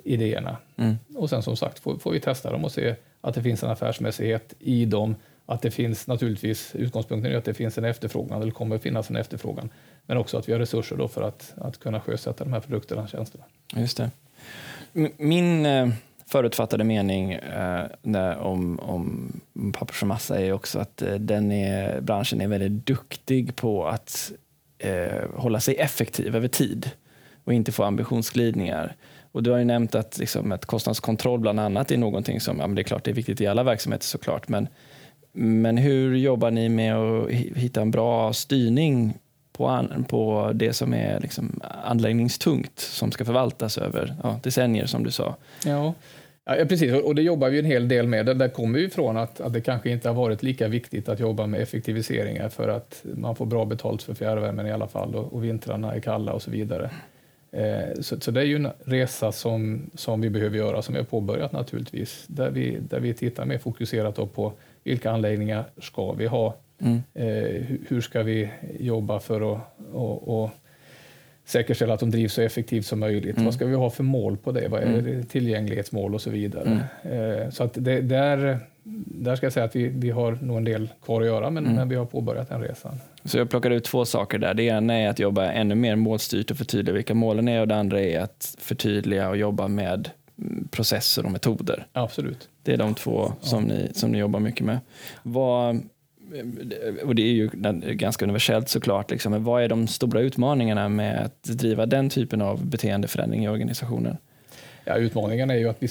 [0.03, 0.57] idéerna.
[0.77, 0.95] Mm.
[1.15, 3.69] Och sen som sagt får, får vi testa dem och se att det finns en
[3.69, 5.15] affärsmässighet i dem.
[5.45, 9.09] Att det finns naturligtvis, utgångspunkten är att det finns en efterfrågan, eller kommer att finnas
[9.09, 9.69] en efterfrågan.
[10.05, 13.01] Men också att vi har resurser då för att, att kunna sjösätta de här produkterna
[13.01, 13.43] och tjänsterna.
[13.75, 14.11] Just det.
[15.17, 15.89] Min eh,
[16.31, 19.31] förutfattade mening eh, om, om
[19.73, 24.31] pappers och massa är också att eh, den är, branschen är väldigt duktig på att
[24.77, 26.91] eh, hålla sig effektiv över tid
[27.43, 28.95] och inte få ambitionsglidningar.
[29.31, 32.67] Och du har ju nämnt att liksom, att kostnadskontroll bland annat är någonting som, ja,
[32.67, 34.67] men det är klart det är viktigt i alla verksamheter såklart, men,
[35.31, 39.13] men hur jobbar ni med att hitta en bra styrning
[39.51, 45.03] på, an, på det som är liksom anläggningstungt som ska förvaltas över ja, decennier som
[45.03, 45.35] du sa?
[45.65, 45.93] Ja.
[46.43, 48.25] Ja, precis, och det jobbar vi en hel del med.
[48.37, 51.47] Där kommer vi ifrån att, att det kanske inte har varit lika viktigt att jobba
[51.47, 55.43] med effektiviseringar för att man får bra betalt för fjärrvärmen i alla fall och, och
[55.43, 56.89] vintrarna är kalla och så vidare.
[57.51, 60.99] Eh, så, så, det är ju en resa som, som vi behöver göra, som vi
[60.99, 66.27] har påbörjat naturligtvis, där vi, där vi tittar mer fokuserat på vilka anläggningar ska vi
[66.27, 66.55] ha?
[66.81, 67.01] Mm.
[67.13, 68.49] Eh, hur ska vi
[68.79, 69.59] jobba för att
[69.91, 70.49] och, och
[71.45, 73.35] säkerställa att de drivs så effektivt som möjligt?
[73.35, 73.45] Mm.
[73.45, 74.67] Vad ska vi ha för mål på det?
[74.67, 75.05] Vad är mm.
[75.05, 75.23] det?
[75.23, 76.87] Tillgänglighetsmål och så vidare.
[77.03, 77.41] Mm.
[77.41, 80.63] Eh, så att det, där, där ska jag säga att vi, vi har nog en
[80.63, 81.75] del kvar att göra, men, mm.
[81.75, 82.99] men vi har påbörjat den resan.
[83.25, 84.53] Så jag plockar ut två saker där.
[84.53, 87.75] Det ena är att jobba ännu mer målstyrt och förtydliga vilka målen är och det
[87.75, 90.09] andra är att förtydliga och jobba med
[90.71, 91.85] processer och metoder.
[91.93, 92.49] Absolut.
[92.63, 93.75] Det är de två som, ja.
[93.75, 94.79] ni, som ni jobbar mycket med.
[95.23, 95.81] Vad,
[97.03, 97.49] och det är ju
[97.93, 102.41] ganska universellt såklart, liksom, men vad är de stora utmaningarna med att driva den typen
[102.41, 104.17] av beteendeförändring i organisationen?
[104.85, 105.87] Ja, utmaningen är ju att vi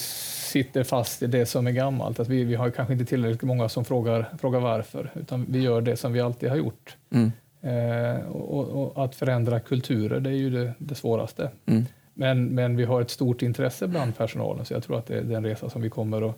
[0.51, 2.21] sitter fast i det som är gammalt.
[2.21, 5.81] Att vi, vi har kanske inte tillräckligt många som frågar, frågar varför, utan vi gör
[5.81, 6.97] det som vi alltid har gjort.
[7.11, 7.33] Mm.
[7.63, 11.51] Eh, och, och, att förändra kulturer, det är ju det, det svåraste.
[11.67, 11.85] Mm.
[12.15, 15.33] Men, men vi har ett stort intresse bland personalen, så jag tror att det, det
[15.33, 16.37] är en resa som vi kommer att,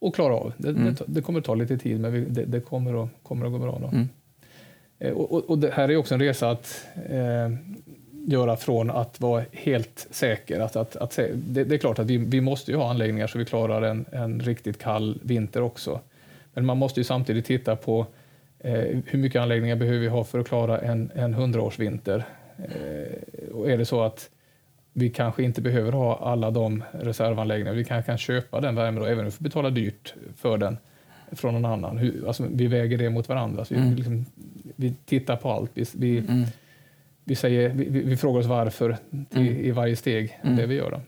[0.00, 0.52] att klara av.
[0.56, 0.94] Det, mm.
[0.94, 3.78] det, det kommer ta lite tid, men vi, det, kommer, att, kommer att gå bra.
[3.78, 3.88] Då.
[3.88, 4.08] Mm.
[4.98, 7.50] Eh, och, och, det här är också en resa att eh,
[8.26, 10.60] göra från att vara helt säker.
[10.60, 13.44] Att, att, att, det, det är klart att vi, vi måste ha anläggningar så vi
[13.44, 16.00] klarar en, en riktigt kall vinter också.
[16.54, 18.06] Men man måste ju samtidigt titta på
[18.58, 22.22] eh, hur mycket anläggningar behöver vi ha för att klara en, en 100-årsvinter.
[22.58, 24.30] Eh, och är det så att
[24.92, 29.18] vi kanske inte behöver ha alla de reservanläggningarna, vi kanske kan köpa den värmen, även
[29.18, 30.78] om vi får betala dyrt för den
[31.32, 31.98] från någon annan.
[31.98, 33.64] Hur, alltså, vi väger det mot varandra.
[33.64, 33.94] Så vi, mm.
[33.94, 34.26] liksom,
[34.76, 35.70] vi tittar på allt.
[35.74, 36.44] Vi, vi, mm
[37.30, 38.96] vi, säger, vi, vi frågar oss varför
[39.30, 39.64] till, mm.
[39.64, 40.56] i varje steg, mm.
[40.56, 40.90] det vi gör.
[40.90, 41.00] Då.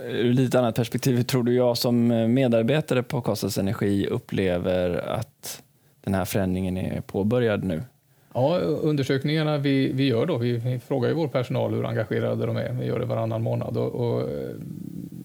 [0.00, 5.62] Ur lite annat perspektiv, hur tror du jag som medarbetare på Kostas Energi upplever att
[6.04, 7.82] den här förändringen är påbörjad nu?
[8.34, 12.56] Ja, undersökningarna vi, vi gör då, vi, vi frågar ju vår personal hur engagerade de
[12.56, 12.72] är.
[12.72, 14.28] Vi gör det varannan månad och, och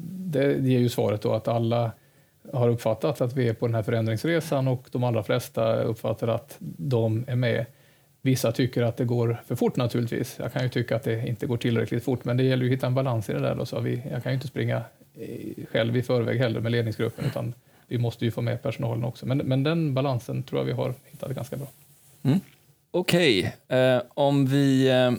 [0.09, 1.91] det ger ju svaret då att alla
[2.53, 6.55] har uppfattat att vi är på den här förändringsresan och de allra flesta uppfattar att
[6.77, 7.65] de är med
[8.25, 10.35] Vissa tycker att det går för fort naturligtvis.
[10.39, 12.77] Jag kan ju tycka att det inte går tillräckligt fort, men det gäller ju att
[12.77, 13.55] hitta en balans i det där.
[13.55, 14.81] Då, så vi, jag kan ju inte springa
[15.19, 17.53] eh, själv i förväg heller med ledningsgruppen, utan
[17.87, 19.25] vi måste ju få med personalen också.
[19.25, 21.67] Men, men den balansen tror jag vi har hittat ganska bra.
[22.23, 22.39] Mm.
[22.91, 23.79] Okej, okay.
[23.79, 25.11] eh, om vi eh,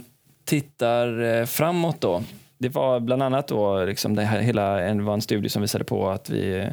[0.45, 2.23] tittar eh, framåt då.
[2.59, 5.85] Det var bland annat då, liksom det här, hela, en, var en studie som visade
[5.85, 6.69] på att eh, vi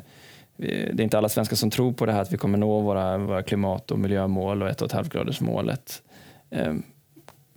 [0.58, 3.18] det är inte alla svenskar som tror på det här att vi kommer nå våra,
[3.18, 6.02] våra klimat och miljömål och 1,5-gradersmålet.
[6.54, 6.84] Ehm,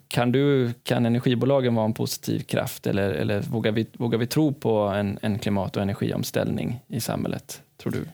[0.08, 4.52] kan, du, kan energibolagen vara en positiv kraft eller, eller vågar, vi, vågar vi tro
[4.52, 8.04] på en, en klimat och energiomställning i samhället, tror du?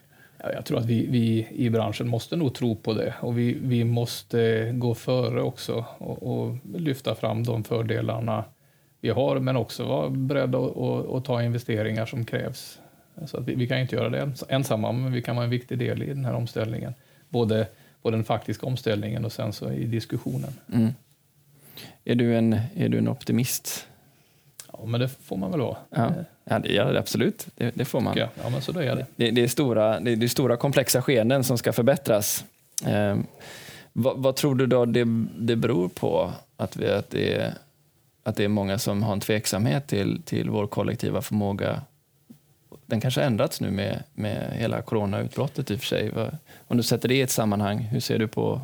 [0.54, 3.84] Jag tror att vi, vi, i branschen måste nog tro på det och vi, vi
[3.84, 8.44] måste gå före också och, och lyfta fram de fördelarna
[9.00, 10.58] vi har men också vara beredda
[11.16, 12.78] att ta investeringar som krävs.
[13.26, 15.78] Så att vi, vi, kan inte göra det ensamma men vi kan vara en viktig
[15.78, 16.94] del i den här omställningen.
[17.28, 17.66] Både
[18.03, 20.53] på den faktiska omställningen och sen så i diskussionen.
[20.72, 20.92] Mm.
[22.05, 23.86] Är, du en, är du en optimist?
[24.72, 25.76] Ja, men det får man väl vara.
[25.90, 26.12] Ja,
[26.44, 27.46] ja det, ja absolut.
[27.55, 28.16] Det, det, får man.
[28.16, 29.07] Ja, men så är det.
[29.16, 32.44] Det, det, är stora, det, det är stora komplexa skeenden som ska förbättras.
[32.86, 33.16] Eh,
[33.92, 35.05] vad, vad, tror du då det,
[35.38, 37.55] det beror på att, vi, att, det är,
[38.22, 41.80] att det är många som har en tveksamhet till, till vår kollektiva förmåga
[42.86, 46.10] den kanske har ändrats nu med, med hela coronautbrottet i och för sig.
[46.68, 48.60] Om du sätter det i ett sammanhang, hur ser du på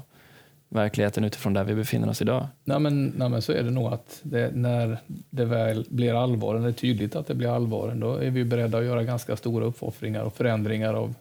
[0.68, 2.46] verkligheten utifrån där vi befinner oss idag?
[2.64, 4.98] Nej, men, nej, men så är det nog att det, när
[5.30, 8.44] det väl blir allvar, när det är tydligt att det blir allvar, då är vi
[8.44, 11.14] beredda att göra ganska stora uppoffringar och förändringar av,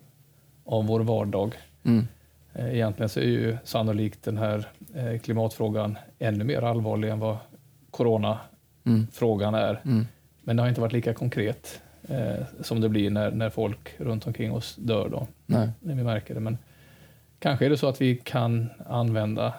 [0.66, 1.56] av vår vardag.
[1.84, 2.08] Mm.
[2.54, 7.38] Eh, egentligen så är ju sannolikt den här eh, klimatfrågan ännu mer allvarlig än vad
[7.92, 9.70] coronafrågan mm.
[9.70, 9.82] är.
[9.86, 10.08] Mm.
[10.42, 14.28] Men det har inte varit lika konkret eh, som det blir när, när folk runt
[14.28, 15.10] omkring oss dör.
[15.10, 15.70] Då, Nej.
[15.80, 16.40] När vi märker det.
[16.40, 16.58] Men
[17.40, 19.54] kanske är det så att vi kan använda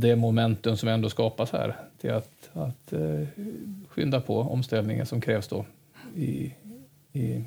[0.00, 3.26] det momentum som ändå skapas här till att, att eh,
[3.88, 5.64] skynda på omställningen som krävs då
[6.16, 6.54] i,
[7.12, 7.44] i,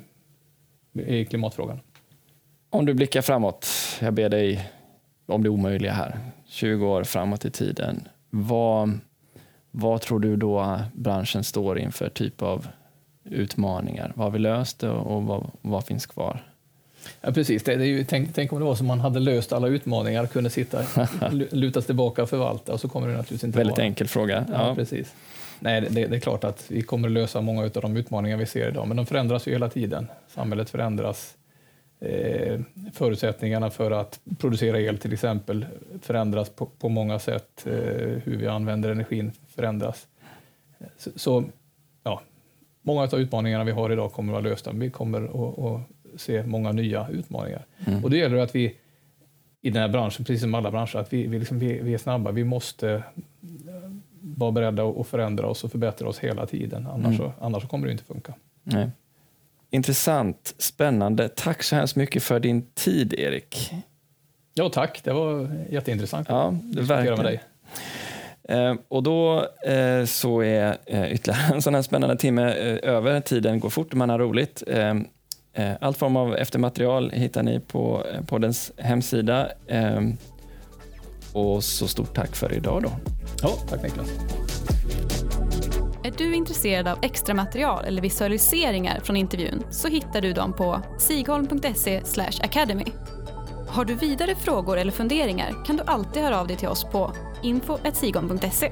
[0.92, 1.80] i klimatfrågan.
[2.70, 3.66] Om du blickar framåt,
[4.00, 4.70] jag ber dig
[5.26, 8.08] om det omöjliga här, 20 år framåt i tiden.
[8.30, 8.98] Vad,
[9.70, 12.66] vad tror du då branschen står inför typ av
[13.32, 14.12] utmaningar?
[14.14, 16.42] Vad har vi löst och vad, vad finns kvar?
[17.20, 17.62] Ja, precis.
[17.62, 20.26] Det, det är ju, tänk, tänk, om det var som man hade löst alla utmaningar,
[20.26, 20.82] kunde sitta,
[21.30, 23.86] luta sig tillbaka och förvalta och så kommer det naturligtvis inte Väldigt vara.
[23.86, 24.44] enkel fråga.
[24.52, 24.74] Ja, ja.
[24.74, 25.14] precis.
[25.60, 28.46] Nej, det, det, är klart att vi kommer att lösa många av de utmaningar vi
[28.46, 30.06] ser idag, men de förändras ju hela tiden.
[30.28, 31.36] Samhället förändras.
[32.00, 32.60] Eh,
[32.92, 35.66] förutsättningarna för att producera el till exempel
[36.02, 37.66] förändras på, på många sätt.
[37.66, 37.72] Eh,
[38.24, 40.06] hur vi använder energin förändras.
[40.98, 41.44] Så, så,
[42.02, 42.22] ja,
[42.82, 46.20] många av utmaningarna vi har idag kommer att vara lösta, men vi kommer att, att
[46.20, 47.66] se många nya utmaningar.
[47.86, 48.04] Mm.
[48.04, 48.76] Och då gäller det att vi
[49.60, 51.98] i den här branschen, precis som alla branscher, att vi, vi, liksom, vi, vi är
[51.98, 52.30] snabba.
[52.30, 53.02] Vi måste
[54.20, 56.86] vara beredda att förändra oss och förbättra oss hela tiden.
[56.86, 57.16] Annars, mm.
[57.16, 58.34] så, annars kommer det inte funka.
[58.62, 58.90] Nej.
[59.70, 61.28] Intressant, spännande.
[61.28, 63.72] Tack så hemskt mycket för din tid, Erik.
[64.54, 65.00] Ja, tack.
[65.04, 67.42] Det var jätteintressant ja, att diskutera med dig.
[68.48, 73.20] Eh, och då eh, så är eh, ytterligare en sån här spännande timme eh, över.
[73.20, 74.62] Tiden går fort, man har roligt.
[74.66, 74.94] Eh,
[75.52, 79.48] eh, allt form av eftermaterial hittar ni på poddens hemsida.
[81.32, 82.90] och så stort tack för idag då.
[83.42, 84.08] Ja, tack Niklas.
[86.04, 90.80] Är du intresserad av extra material eller visualiseringar från intervjun så hittar du dem på
[90.98, 92.02] sigholm.se
[92.42, 92.84] academy.
[93.68, 97.12] Har du vidare frågor eller funderingar kan du alltid höra av dig till oss på
[97.42, 98.70] info.sigon.se